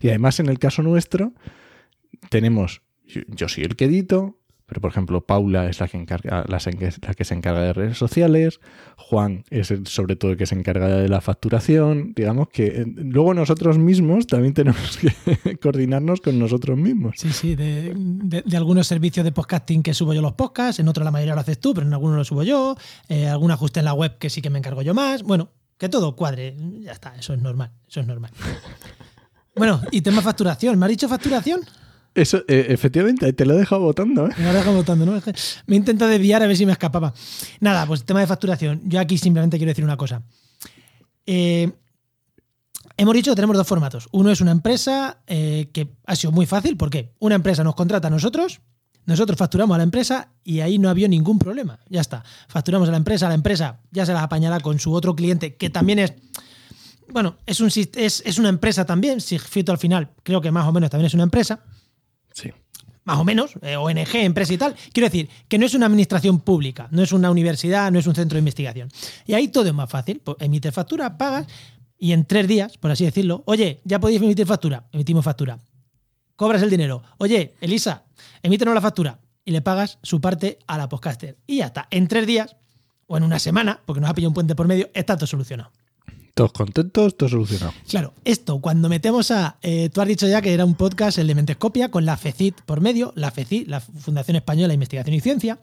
Y 0.00 0.08
además, 0.08 0.40
en 0.40 0.48
el 0.48 0.58
caso 0.58 0.82
nuestro, 0.82 1.32
tenemos. 2.28 2.82
Yo, 3.06 3.48
soy 3.48 3.62
el 3.62 3.76
que 3.76 3.84
edito, 3.84 4.36
pero 4.72 4.80
por 4.80 4.90
ejemplo, 4.90 5.20
Paula 5.20 5.68
es 5.68 5.80
la 5.80 5.88
que, 5.88 5.98
encarga, 5.98 6.46
la, 6.48 6.58
que 7.14 7.24
se 7.26 7.34
encarga 7.34 7.60
de 7.60 7.74
redes 7.74 7.98
sociales, 7.98 8.58
Juan 8.96 9.44
es 9.50 9.70
sobre 9.84 10.16
todo 10.16 10.30
el 10.30 10.38
que 10.38 10.46
se 10.46 10.54
encarga 10.54 10.88
de 10.88 11.10
la 11.10 11.20
facturación. 11.20 12.14
Digamos 12.16 12.48
que 12.48 12.68
eh, 12.68 12.86
luego 12.86 13.34
nosotros 13.34 13.76
mismos 13.76 14.26
también 14.26 14.54
tenemos 14.54 14.96
que 14.96 15.58
coordinarnos 15.62 16.22
con 16.22 16.38
nosotros 16.38 16.78
mismos. 16.78 17.16
Sí, 17.18 17.30
sí, 17.32 17.54
de, 17.54 18.42
algunos 18.56 18.86
servicios 18.86 19.24
de 19.24 19.32
podcasting 19.32 19.82
que 19.82 19.92
subo 19.92 20.14
yo 20.14 20.22
los 20.22 20.32
podcasts, 20.32 20.80
en 20.80 20.88
otros 20.88 21.04
la 21.04 21.10
mayoría 21.10 21.34
lo 21.34 21.42
haces 21.42 21.60
tú, 21.60 21.74
pero 21.74 21.86
en 21.86 21.92
algunos 21.92 22.16
lo 22.16 22.24
subo 22.24 22.42
yo, 22.44 22.74
eh, 23.10 23.28
algún 23.28 23.50
ajuste 23.50 23.80
en 23.80 23.84
la 23.84 23.92
web 23.92 24.16
que 24.16 24.30
sí 24.30 24.40
que 24.40 24.48
me 24.48 24.58
encargo 24.58 24.80
yo 24.80 24.94
más. 24.94 25.22
Bueno, 25.22 25.50
que 25.76 25.90
todo 25.90 26.16
cuadre, 26.16 26.56
ya 26.80 26.92
está, 26.92 27.14
eso 27.16 27.34
es 27.34 27.42
normal, 27.42 27.72
eso 27.86 28.00
es 28.00 28.06
normal. 28.06 28.30
Bueno, 29.54 29.82
y 29.90 30.00
tema 30.00 30.22
facturación, 30.22 30.78
¿me 30.78 30.86
has 30.86 30.90
dicho 30.90 31.10
facturación? 31.10 31.60
Eso, 32.14 32.38
eh, 32.48 32.66
efectivamente, 32.68 33.32
te 33.32 33.46
lo 33.46 33.54
he 33.54 33.58
dejado 33.58 33.82
votando. 33.82 34.26
¿eh? 34.26 34.30
Me 34.36 34.44
lo 34.44 34.50
he 34.50 34.54
dejado 34.54 34.76
votando, 34.76 35.06
¿no? 35.06 35.12
Me 35.66 35.76
he 35.76 35.78
intentado 35.78 36.10
desviar 36.10 36.42
a 36.42 36.46
ver 36.46 36.56
si 36.56 36.66
me 36.66 36.72
escapaba. 36.72 37.14
Nada, 37.60 37.86
pues 37.86 38.04
tema 38.04 38.20
de 38.20 38.26
facturación. 38.26 38.82
Yo 38.84 39.00
aquí 39.00 39.16
simplemente 39.16 39.56
quiero 39.56 39.70
decir 39.70 39.84
una 39.84 39.96
cosa. 39.96 40.22
Eh, 41.24 41.70
hemos 42.96 43.14
dicho 43.14 43.30
que 43.30 43.36
tenemos 43.36 43.56
dos 43.56 43.66
formatos. 43.66 44.08
Uno 44.12 44.30
es 44.30 44.40
una 44.40 44.50
empresa 44.50 45.22
que 45.26 45.88
ha 46.04 46.16
sido 46.16 46.32
muy 46.32 46.44
fácil. 46.44 46.76
¿Por 46.76 46.90
qué? 46.90 47.14
Una 47.18 47.34
empresa 47.34 47.64
nos 47.64 47.74
contrata 47.74 48.08
a 48.08 48.10
nosotros, 48.10 48.60
nosotros 49.04 49.36
facturamos 49.36 49.74
a 49.74 49.78
la 49.78 49.84
empresa 49.84 50.28
y 50.44 50.60
ahí 50.60 50.78
no 50.78 50.88
había 50.88 51.08
ningún 51.08 51.38
problema. 51.38 51.80
Ya 51.88 52.00
está. 52.00 52.24
Facturamos 52.48 52.88
a 52.88 52.92
la 52.92 52.98
empresa, 52.98 53.28
la 53.28 53.34
empresa 53.34 53.80
ya 53.90 54.06
se 54.06 54.12
las 54.12 54.22
apañará 54.22 54.60
con 54.60 54.78
su 54.78 54.92
otro 54.92 55.16
cliente, 55.16 55.56
que 55.56 55.70
también 55.70 55.98
es. 55.98 56.12
Bueno, 57.08 57.36
es, 57.46 57.60
un, 57.60 57.68
es, 57.68 58.22
es 58.24 58.38
una 58.38 58.48
empresa 58.48 58.84
también. 58.84 59.20
Si 59.20 59.38
Fito 59.38 59.72
al 59.72 59.78
final 59.78 60.10
creo 60.22 60.40
que 60.40 60.50
más 60.50 60.66
o 60.66 60.72
menos 60.72 60.90
también 60.90 61.06
es 61.06 61.14
una 61.14 61.24
empresa. 61.24 61.64
Sí. 62.32 62.50
Más 63.04 63.18
o 63.18 63.24
menos, 63.24 63.54
eh, 63.62 63.76
ONG, 63.76 64.14
empresa 64.14 64.54
y 64.54 64.58
tal. 64.58 64.76
Quiero 64.92 65.08
decir, 65.08 65.28
que 65.48 65.58
no 65.58 65.66
es 65.66 65.74
una 65.74 65.86
administración 65.86 66.40
pública, 66.40 66.86
no 66.92 67.02
es 67.02 67.12
una 67.12 67.30
universidad, 67.30 67.90
no 67.90 67.98
es 67.98 68.06
un 68.06 68.14
centro 68.14 68.36
de 68.36 68.40
investigación. 68.40 68.88
Y 69.26 69.34
ahí 69.34 69.48
todo 69.48 69.66
es 69.66 69.74
más 69.74 69.90
fácil. 69.90 70.20
Pues, 70.22 70.36
emites 70.40 70.72
factura, 70.72 71.18
pagas 71.18 71.46
y 71.98 72.12
en 72.12 72.24
tres 72.24 72.46
días, 72.46 72.78
por 72.78 72.90
así 72.90 73.04
decirlo, 73.04 73.42
oye, 73.46 73.80
ya 73.84 73.98
podéis 73.98 74.22
emitir 74.22 74.46
factura, 74.46 74.84
emitimos 74.92 75.24
factura. 75.24 75.58
Cobras 76.36 76.62
el 76.62 76.70
dinero. 76.70 77.02
Oye, 77.18 77.54
Elisa, 77.60 78.04
emítenos 78.42 78.74
la 78.74 78.80
factura 78.80 79.18
y 79.44 79.50
le 79.50 79.62
pagas 79.62 79.98
su 80.02 80.20
parte 80.20 80.58
a 80.66 80.78
la 80.78 80.88
podcaster. 80.88 81.36
Y 81.46 81.58
ya 81.58 81.66
está. 81.66 81.88
En 81.90 82.08
tres 82.08 82.26
días 82.26 82.56
o 83.06 83.16
en 83.16 83.24
una 83.24 83.38
semana, 83.38 83.80
porque 83.84 84.00
nos 84.00 84.10
ha 84.10 84.14
pillado 84.14 84.30
un 84.30 84.34
puente 84.34 84.54
por 84.54 84.66
medio, 84.66 84.90
está 84.94 85.16
todo 85.16 85.26
solucionado. 85.26 85.70
Todos 86.34 86.52
contentos, 86.52 87.16
todo 87.16 87.28
solucionado. 87.28 87.74
Claro, 87.88 88.14
esto 88.24 88.58
cuando 88.60 88.88
metemos 88.88 89.30
a. 89.30 89.58
Eh, 89.60 89.90
tú 89.92 90.00
has 90.00 90.08
dicho 90.08 90.26
ya 90.26 90.40
que 90.40 90.54
era 90.54 90.64
un 90.64 90.74
podcast, 90.74 91.18
el 91.18 91.26
de 91.26 91.34
Mentescopia, 91.34 91.90
con 91.90 92.06
la 92.06 92.16
FECIT 92.16 92.62
por 92.62 92.80
medio, 92.80 93.12
la 93.16 93.30
FECIT, 93.30 93.68
la 93.68 93.80
Fundación 93.80 94.36
Española 94.36 94.68
de 94.68 94.74
Investigación 94.74 95.14
y 95.14 95.20
Ciencia. 95.20 95.58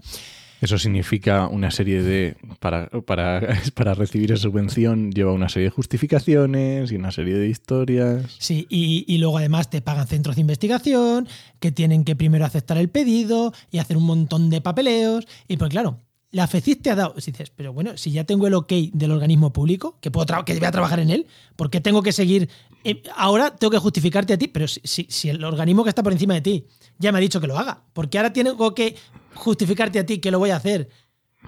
Eso 0.62 0.78
significa 0.78 1.48
una 1.48 1.72
serie 1.72 2.04
de. 2.04 2.36
Para, 2.60 2.88
para, 3.06 3.42
para, 3.74 3.94
recibir 3.94 4.32
esa 4.32 4.44
subvención 4.44 5.12
lleva 5.12 5.32
una 5.32 5.50
serie 5.50 5.70
de 5.70 5.76
justificaciones 5.76 6.92
y 6.92 6.96
una 6.96 7.12
serie 7.12 7.36
de 7.36 7.48
historias. 7.48 8.36
Sí, 8.38 8.68
y, 8.70 9.06
y, 9.08 9.18
luego 9.18 9.38
además 9.38 9.70
te 9.70 9.82
pagan 9.82 10.06
centros 10.06 10.36
de 10.36 10.42
investigación 10.42 11.28
que 11.60 11.72
tienen 11.72 12.04
que 12.04 12.16
primero 12.16 12.46
aceptar 12.46 12.78
el 12.78 12.90
pedido 12.90 13.54
y 13.72 13.80
hacer 13.80 13.98
un 13.98 14.06
montón 14.06 14.50
de 14.50 14.62
papeleos. 14.62 15.28
Y 15.48 15.58
pues 15.58 15.70
claro, 15.70 15.98
la 16.32 16.48
FECIS 16.48 16.82
te 16.82 16.92
ha 16.92 16.96
dado. 16.96 17.16
Si 17.20 17.32
dices, 17.32 17.52
pero 17.56 17.74
bueno, 17.74 17.98
si 17.98 18.12
ya 18.12 18.24
tengo 18.24 18.48
el 18.48 18.54
ok 18.54 18.72
del 18.94 19.12
organismo 19.12 19.52
público, 19.52 19.98
que, 20.00 20.12
puedo 20.12 20.26
que 20.46 20.54
voy 20.56 20.66
a 20.66 20.72
trabajar 20.72 21.00
en 21.00 21.10
él, 21.10 21.28
¿por 21.56 21.70
qué 21.70 21.82
tengo 21.82 22.04
que 22.04 22.12
seguir? 22.12 22.50
Eh, 22.84 23.02
ahora 23.16 23.56
tengo 23.56 23.72
que 23.72 23.80
justificarte 23.80 24.34
a 24.34 24.38
ti, 24.38 24.48
pero 24.48 24.68
si, 24.68 24.82
si, 24.84 25.30
el 25.30 25.44
organismo 25.44 25.84
que 25.84 25.90
está 25.90 26.04
por 26.04 26.14
encima 26.14 26.36
de 26.36 26.42
ti 26.42 26.68
ya 26.98 27.12
me 27.12 27.18
ha 27.18 27.22
dicho 27.22 27.42
que 27.42 27.48
lo 27.48 27.58
haga, 27.58 27.84
¿por 27.94 28.10
qué 28.10 28.20
ahora 28.20 28.32
tengo 28.32 28.74
que 28.74 28.96
justificarte 29.34 30.00
a 30.00 30.06
ti 30.06 30.20
que 30.20 30.32
lo 30.32 30.40
voy 30.40 30.52
a 30.52 30.58
hacer? 30.58 30.90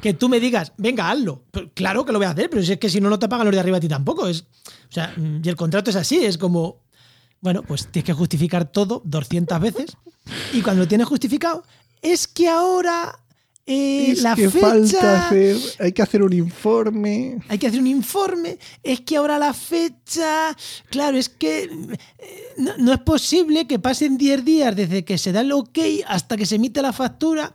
Que 0.01 0.13
tú 0.13 0.29
me 0.29 0.39
digas, 0.39 0.73
venga, 0.77 1.11
hazlo. 1.11 1.43
claro 1.73 2.05
que 2.05 2.11
lo 2.11 2.19
voy 2.19 2.25
a 2.25 2.31
hacer, 2.31 2.49
pero 2.49 2.63
si 2.63 2.71
es 2.71 2.79
que 2.79 2.89
si 2.89 3.01
no, 3.01 3.09
no 3.09 3.19
te 3.19 3.27
pagan 3.27 3.45
los 3.45 3.53
de 3.53 3.59
arriba 3.59 3.77
a 3.77 3.81
ti 3.81 3.87
tampoco. 3.87 4.27
Es, 4.27 4.41
o 4.41 4.91
sea, 4.91 5.13
y 5.17 5.47
el 5.47 5.55
contrato 5.55 5.89
es 5.89 5.95
así, 5.95 6.23
es 6.23 6.37
como. 6.37 6.81
Bueno, 7.41 7.63
pues 7.63 7.87
tienes 7.87 8.05
que 8.05 8.13
justificar 8.13 8.71
todo 8.71 9.01
200 9.03 9.59
veces. 9.59 9.97
Y 10.53 10.61
cuando 10.61 10.83
lo 10.83 10.87
tienes 10.87 11.07
justificado, 11.07 11.63
es 12.01 12.27
que 12.27 12.47
ahora 12.47 13.20
eh, 13.71 14.15
la 14.21 14.35
fecha, 14.35 14.59
falta 14.59 15.27
hacer, 15.27 15.57
hay 15.79 15.91
que 15.91 16.01
hacer 16.01 16.21
un 16.23 16.33
informe. 16.33 17.39
Hay 17.47 17.57
que 17.57 17.67
hacer 17.67 17.79
un 17.79 17.87
informe. 17.87 18.57
Es 18.83 19.01
que 19.01 19.17
ahora 19.17 19.37
la 19.37 19.53
fecha. 19.53 20.55
Claro, 20.89 21.17
es 21.17 21.29
que 21.29 21.63
eh, 21.63 22.53
no, 22.57 22.93
es 22.93 22.99
posible 22.99 23.67
que 23.67 23.79
pasen 23.79 24.17
10 24.17 24.45
días 24.45 24.75
desde 24.75 25.05
que 25.05 25.17
se 25.17 25.31
da 25.31 25.41
el 25.41 25.51
ok 25.51 25.79
hasta 26.07 26.37
que 26.37 26.45
se 26.45 26.55
emite 26.55 26.81
la 26.81 26.93
factura. 26.93 27.53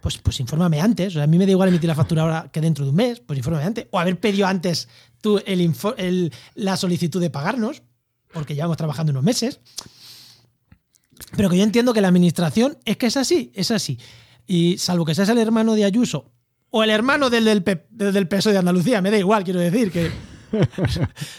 Pues, 0.00 0.18
pues 0.18 0.38
infórmame 0.40 0.80
antes. 0.80 1.08
O 1.08 1.14
sea, 1.14 1.24
a 1.24 1.26
mí 1.26 1.36
me 1.36 1.46
da 1.46 1.52
igual 1.52 1.68
emitir 1.68 1.88
la 1.88 1.94
factura 1.94 2.22
ahora 2.22 2.48
que 2.52 2.60
dentro 2.60 2.84
de 2.84 2.90
un 2.90 2.96
mes. 2.96 3.20
Pues 3.20 3.36
infórmame 3.38 3.64
antes. 3.64 3.86
O 3.90 3.98
haber 3.98 4.18
pedido 4.20 4.46
antes 4.46 4.88
tú 5.20 5.40
el, 5.44 6.32
la 6.54 6.76
solicitud 6.76 7.20
de 7.20 7.30
pagarnos, 7.30 7.82
porque 8.32 8.54
llevamos 8.54 8.76
trabajando 8.76 9.10
unos 9.10 9.24
meses. 9.24 9.60
Pero 11.36 11.50
que 11.50 11.56
yo 11.56 11.64
entiendo 11.64 11.92
que 11.92 12.00
la 12.00 12.08
administración 12.08 12.78
es 12.84 12.96
que 12.96 13.06
es 13.06 13.16
así, 13.16 13.50
es 13.54 13.70
así. 13.70 13.98
Y 14.46 14.78
salvo 14.78 15.04
que 15.04 15.14
seas 15.14 15.28
el 15.28 15.38
hermano 15.38 15.74
de 15.74 15.84
Ayuso 15.84 16.32
o 16.70 16.82
el 16.82 16.90
hermano 16.90 17.30
del, 17.30 17.44
del, 17.44 17.64
del 17.90 18.28
PSOE 18.28 18.52
de 18.52 18.58
Andalucía, 18.58 19.00
me 19.00 19.10
da 19.10 19.18
igual, 19.18 19.44
quiero 19.44 19.60
decir, 19.60 19.90
que 19.90 20.10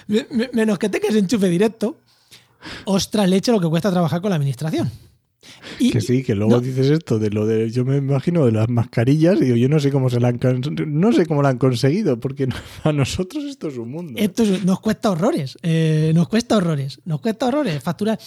menos 0.53 0.79
que 0.79 0.89
tengas 0.89 1.15
enchufe 1.15 1.49
directo, 1.49 1.99
ostras 2.85 3.29
leche 3.29 3.51
lo 3.51 3.59
que 3.59 3.67
cuesta 3.67 3.91
trabajar 3.91 4.21
con 4.21 4.29
la 4.29 4.35
administración. 4.35 4.89
Y, 5.79 5.91
que 5.91 6.01
sí, 6.01 6.23
que 6.23 6.35
luego 6.35 6.59
dices 6.59 6.89
esto 6.89 7.19
de 7.19 7.29
lo 7.29 7.45
de, 7.45 7.69
yo 7.69 7.85
me 7.85 7.97
imagino 7.97 8.45
de 8.45 8.51
las 8.51 8.67
mascarillas 8.67 9.39
y 9.41 9.59
yo 9.59 9.69
no 9.69 9.79
sé 9.79 9.91
cómo 9.91 10.09
se 10.09 10.19
la 10.19 10.29
han, 10.29 10.39
no 10.87 11.13
sé 11.13 11.25
cómo 11.25 11.41
la 11.41 11.49
han 11.49 11.57
conseguido, 11.57 12.19
porque 12.19 12.47
a 12.83 12.91
nosotros 12.91 13.43
esto 13.45 13.67
es 13.67 13.77
un 13.77 13.91
mundo. 13.91 14.13
Esto 14.15 14.43
nos 14.65 14.79
cuesta 14.79 15.11
horrores, 15.11 15.57
eh, 15.61 16.11
nos 16.15 16.27
cuesta 16.27 16.57
horrores, 16.57 16.99
nos 17.05 17.21
cuesta 17.21 17.47
horrores 17.47 17.81
facturar. 17.81 18.19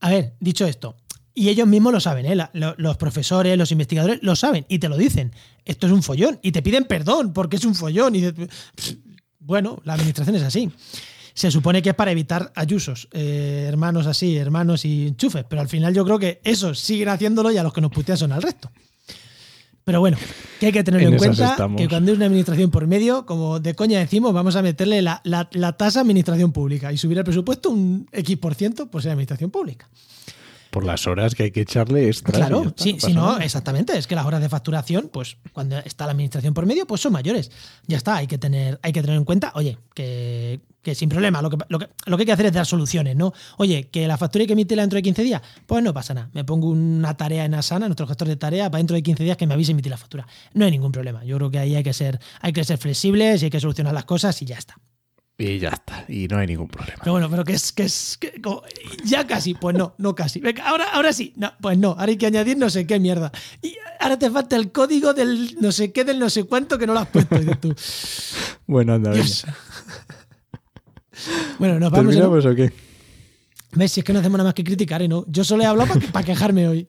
A 0.00 0.10
ver, 0.10 0.34
dicho 0.40 0.66
esto, 0.66 0.96
y 1.34 1.48
ellos 1.48 1.66
mismos 1.66 1.92
lo 1.92 2.00
saben, 2.00 2.26
¿eh? 2.26 2.48
los 2.52 2.96
profesores, 2.98 3.56
los 3.56 3.72
investigadores 3.72 4.18
lo 4.22 4.36
saben 4.36 4.66
y 4.68 4.78
te 4.78 4.88
lo 4.88 4.98
dicen. 4.98 5.32
Esto 5.64 5.86
es 5.86 5.92
un 5.92 6.02
follón 6.02 6.38
y 6.42 6.52
te 6.52 6.62
piden 6.62 6.84
perdón 6.84 7.32
porque 7.32 7.56
es 7.56 7.64
un 7.64 7.74
follón. 7.74 8.14
Y 8.14 8.32
bueno, 9.38 9.80
la 9.84 9.94
administración 9.94 10.36
es 10.36 10.42
así. 10.42 10.70
Se 11.34 11.50
supone 11.50 11.80
que 11.80 11.90
es 11.90 11.94
para 11.94 12.10
evitar 12.10 12.52
ayusos, 12.54 13.08
eh, 13.12 13.64
hermanos 13.66 14.06
así, 14.06 14.36
hermanos 14.36 14.84
y 14.84 15.08
enchufes, 15.08 15.44
pero 15.48 15.62
al 15.62 15.68
final 15.68 15.94
yo 15.94 16.04
creo 16.04 16.18
que 16.18 16.42
eso 16.44 16.74
siguen 16.74 17.08
haciéndolo 17.08 17.50
y 17.50 17.56
a 17.56 17.62
los 17.62 17.72
que 17.72 17.80
nos 17.80 17.90
putean 17.90 18.18
son 18.18 18.32
al 18.32 18.42
resto. 18.42 18.70
Pero 19.84 20.00
bueno, 20.00 20.18
que 20.60 20.66
hay 20.66 20.72
que 20.72 20.84
tener 20.84 21.02
en, 21.02 21.16
cuenta 21.16 21.56
que 21.76 21.88
cuando 21.88 22.12
hay 22.12 22.16
una 22.16 22.26
administración 22.26 22.70
por 22.70 22.86
medio, 22.86 23.24
como 23.24 23.58
de 23.58 23.74
coña 23.74 23.98
decimos, 23.98 24.34
vamos 24.34 24.54
a 24.54 24.62
meterle 24.62 25.00
la, 25.00 25.22
la 25.24 25.72
tasa 25.72 26.02
administración 26.02 26.52
pública 26.52 26.92
y 26.92 26.98
subir 26.98 27.16
el 27.18 27.24
presupuesto 27.24 27.70
un 27.70 28.06
X 28.12 28.36
por 28.36 28.54
ciento 28.54 28.90
por 28.90 29.02
ser 29.02 29.12
administración 29.12 29.50
pública 29.50 29.88
por 30.72 30.86
las 30.86 31.06
horas 31.06 31.34
que 31.34 31.42
hay 31.42 31.50
que 31.50 31.60
echarle 31.60 32.06
extra. 32.06 32.32
Claro, 32.32 32.72
sí, 32.76 32.96
si 32.98 33.12
no, 33.12 33.38
exactamente. 33.38 33.96
Es 33.98 34.06
que 34.06 34.14
las 34.14 34.24
horas 34.24 34.40
de 34.40 34.48
facturación, 34.48 35.10
pues 35.12 35.36
cuando 35.52 35.76
está 35.80 36.06
la 36.06 36.12
administración 36.12 36.54
por 36.54 36.64
medio, 36.64 36.86
pues 36.86 37.02
son 37.02 37.12
mayores. 37.12 37.50
Ya 37.86 37.98
está, 37.98 38.16
hay 38.16 38.26
que 38.26 38.38
tener, 38.38 38.80
hay 38.82 38.90
que 38.90 39.02
tener 39.02 39.18
en 39.18 39.26
cuenta, 39.26 39.52
oye, 39.54 39.76
que, 39.94 40.60
sin 40.94 41.10
problema, 41.10 41.42
lo 41.42 41.50
que, 41.50 41.58
lo, 41.68 41.78
que, 41.78 41.88
hay 42.22 42.24
que 42.24 42.32
hacer 42.32 42.46
es 42.46 42.52
dar 42.54 42.64
soluciones, 42.64 43.14
¿no? 43.16 43.34
Oye, 43.58 43.88
que 43.90 44.08
la 44.08 44.16
factura 44.16 44.44
hay 44.44 44.46
que 44.46 44.54
emitirla 44.54 44.82
dentro 44.82 44.96
de 44.96 45.02
15 45.02 45.22
días, 45.22 45.42
pues 45.66 45.84
no 45.84 45.92
pasa 45.92 46.14
nada. 46.14 46.30
Me 46.32 46.42
pongo 46.42 46.70
una 46.70 47.18
tarea 47.18 47.44
en 47.44 47.52
Asana, 47.52 47.86
nuestro 47.86 48.06
gestor 48.06 48.28
de 48.28 48.36
tarea, 48.36 48.70
para 48.70 48.78
dentro 48.78 48.94
de 48.94 49.02
15 49.02 49.24
días 49.24 49.36
que 49.36 49.46
me 49.46 49.52
avise 49.52 49.72
emitir 49.72 49.90
la 49.90 49.98
factura. 49.98 50.26
No 50.54 50.64
hay 50.64 50.70
ningún 50.70 50.90
problema. 50.90 51.22
Yo 51.22 51.36
creo 51.36 51.50
que 51.50 51.58
ahí 51.58 51.76
hay 51.76 51.82
que 51.82 51.92
ser, 51.92 52.18
hay 52.40 52.54
que 52.54 52.64
ser 52.64 52.78
flexibles 52.78 53.42
y 53.42 53.44
hay 53.44 53.50
que 53.50 53.60
solucionar 53.60 53.92
las 53.92 54.06
cosas 54.06 54.40
y 54.40 54.46
ya 54.46 54.56
está. 54.56 54.78
Y 55.38 55.58
ya 55.58 55.70
está, 55.70 56.04
y 56.08 56.28
no 56.28 56.38
hay 56.38 56.46
ningún 56.46 56.68
problema. 56.68 56.98
Pero 57.00 57.12
bueno, 57.12 57.30
pero 57.30 57.44
que 57.44 57.54
es 57.54 57.72
que 57.72 57.84
es 57.84 58.18
ya 59.04 59.26
casi, 59.26 59.54
pues 59.54 59.74
no, 59.74 59.94
no 59.98 60.14
casi. 60.14 60.40
Venga, 60.40 60.68
ahora, 60.68 60.92
ahora 60.92 61.12
sí, 61.12 61.32
no, 61.36 61.52
pues 61.60 61.78
no, 61.78 61.90
ahora 61.90 62.06
hay 62.06 62.16
que 62.16 62.26
añadir 62.26 62.58
no 62.58 62.68
sé 62.68 62.86
qué 62.86 63.00
mierda. 63.00 63.32
Y 63.62 63.74
ahora 63.98 64.18
te 64.18 64.30
falta 64.30 64.56
el 64.56 64.70
código 64.70 65.14
del 65.14 65.56
no 65.60 65.72
sé 65.72 65.90
qué, 65.90 66.04
del 66.04 66.18
no 66.18 66.28
sé 66.28 66.44
cuánto 66.44 66.78
que 66.78 66.86
no 66.86 66.92
lo 66.92 67.00
has 67.00 67.08
puesto. 67.08 67.36
tú. 67.60 67.74
bueno, 68.66 68.94
anda, 68.94 69.10
venga. 69.10 69.26
bueno, 71.58 71.80
nos 71.80 71.90
vamos. 71.90 72.14
¿Terminamos 72.14 72.46
o 72.46 72.54
qué? 72.54 72.72
¿Ves? 73.74 73.90
Si 73.90 74.00
es 74.00 74.04
que 74.04 74.12
no 74.12 74.18
hacemos 74.18 74.36
nada 74.36 74.48
más 74.48 74.54
que 74.54 74.64
criticar, 74.64 75.00
¿eh? 75.00 75.08
¿no? 75.08 75.24
Yo 75.28 75.44
solo 75.44 75.62
he 75.62 75.66
hablado 75.66 75.94
para 76.12 76.26
quejarme 76.26 76.68
hoy. 76.68 76.88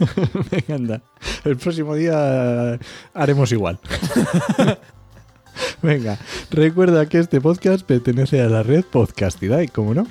venga, 0.50 0.74
anda. 0.74 1.02
El 1.44 1.56
próximo 1.56 1.94
día 1.94 2.76
haremos 3.14 3.52
igual. 3.52 3.78
Venga, 5.82 6.18
recuerda 6.54 7.06
que 7.06 7.18
este 7.18 7.40
podcast 7.40 7.84
pertenece 7.84 8.40
a 8.40 8.48
la 8.48 8.62
red 8.62 8.84
Podcastidad, 8.84 9.60
¿cómo 9.72 9.94
no? 9.94 10.06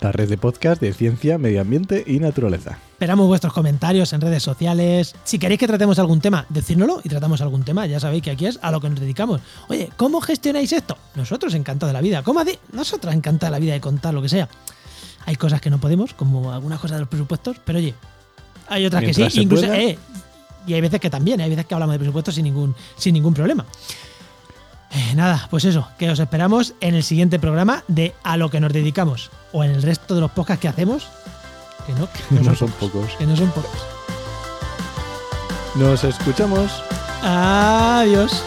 La 0.00 0.12
red 0.12 0.28
de 0.28 0.38
podcast 0.38 0.80
de 0.80 0.92
ciencia, 0.92 1.38
medio 1.38 1.60
ambiente 1.60 2.04
y 2.06 2.20
naturaleza. 2.20 2.78
Esperamos 2.92 3.26
vuestros 3.26 3.52
comentarios 3.52 4.12
en 4.12 4.20
redes 4.20 4.42
sociales. 4.42 5.14
Si 5.24 5.38
queréis 5.38 5.60
que 5.60 5.66
tratemos 5.66 5.98
algún 5.98 6.20
tema, 6.20 6.46
decírnoslo 6.48 7.00
y 7.04 7.08
tratamos 7.08 7.40
algún 7.40 7.64
tema. 7.64 7.86
Ya 7.86 8.00
sabéis 8.00 8.22
que 8.22 8.30
aquí 8.30 8.46
es 8.46 8.58
a 8.62 8.70
lo 8.70 8.80
que 8.80 8.88
nos 8.88 9.00
dedicamos. 9.00 9.40
Oye, 9.68 9.90
¿cómo 9.96 10.20
gestionáis 10.20 10.72
esto? 10.72 10.96
Nosotros 11.14 11.54
encantados 11.54 11.90
de 11.90 11.94
la 11.94 12.00
vida. 12.00 12.22
¿Cómo? 12.22 12.42
Nosotros 12.72 13.12
encantados 13.12 13.50
de 13.52 13.56
la 13.56 13.60
vida 13.60 13.72
de 13.74 13.80
contar 13.80 14.14
lo 14.14 14.22
que 14.22 14.28
sea. 14.28 14.48
Hay 15.26 15.36
cosas 15.36 15.60
que 15.60 15.68
no 15.68 15.78
podemos, 15.78 16.14
como 16.14 16.52
algunas 16.52 16.80
cosas 16.80 16.96
de 16.96 17.00
los 17.00 17.08
presupuestos, 17.08 17.56
pero 17.64 17.78
oye, 17.78 17.94
hay 18.68 18.86
otras 18.86 19.02
que 19.02 19.12
sí. 19.12 19.40
Incluso, 19.40 19.72
eh, 19.72 19.98
y 20.66 20.74
hay 20.74 20.80
veces 20.80 21.00
que 21.00 21.10
también, 21.10 21.40
hay 21.40 21.50
veces 21.50 21.66
que 21.66 21.74
hablamos 21.74 21.94
de 21.94 21.98
presupuestos 21.98 22.34
sin 22.34 22.44
ningún, 22.44 22.74
sin 22.96 23.14
ningún 23.14 23.34
problema. 23.34 23.66
Eh, 24.90 25.14
nada, 25.14 25.46
pues 25.50 25.64
eso, 25.64 25.88
que 25.98 26.10
os 26.10 26.18
esperamos 26.18 26.74
en 26.80 26.94
el 26.94 27.02
siguiente 27.02 27.38
programa 27.38 27.84
de 27.88 28.14
A 28.22 28.36
lo 28.36 28.50
que 28.50 28.60
nos 28.60 28.72
dedicamos. 28.72 29.30
O 29.52 29.64
en 29.64 29.70
el 29.70 29.82
resto 29.82 30.14
de 30.14 30.20
los 30.20 30.30
podcasts 30.30 30.62
que 30.62 30.68
hacemos. 30.68 31.08
Que 31.86 31.92
no, 31.92 32.08
no, 32.42 32.54
son, 32.54 32.70
pocos, 32.72 33.12
Que 33.18 33.26
no 33.26 33.36
son 33.36 33.50
pocos. 33.50 33.80
Nos 35.74 36.04
escuchamos. 36.04 36.82
Adiós. 37.22 38.42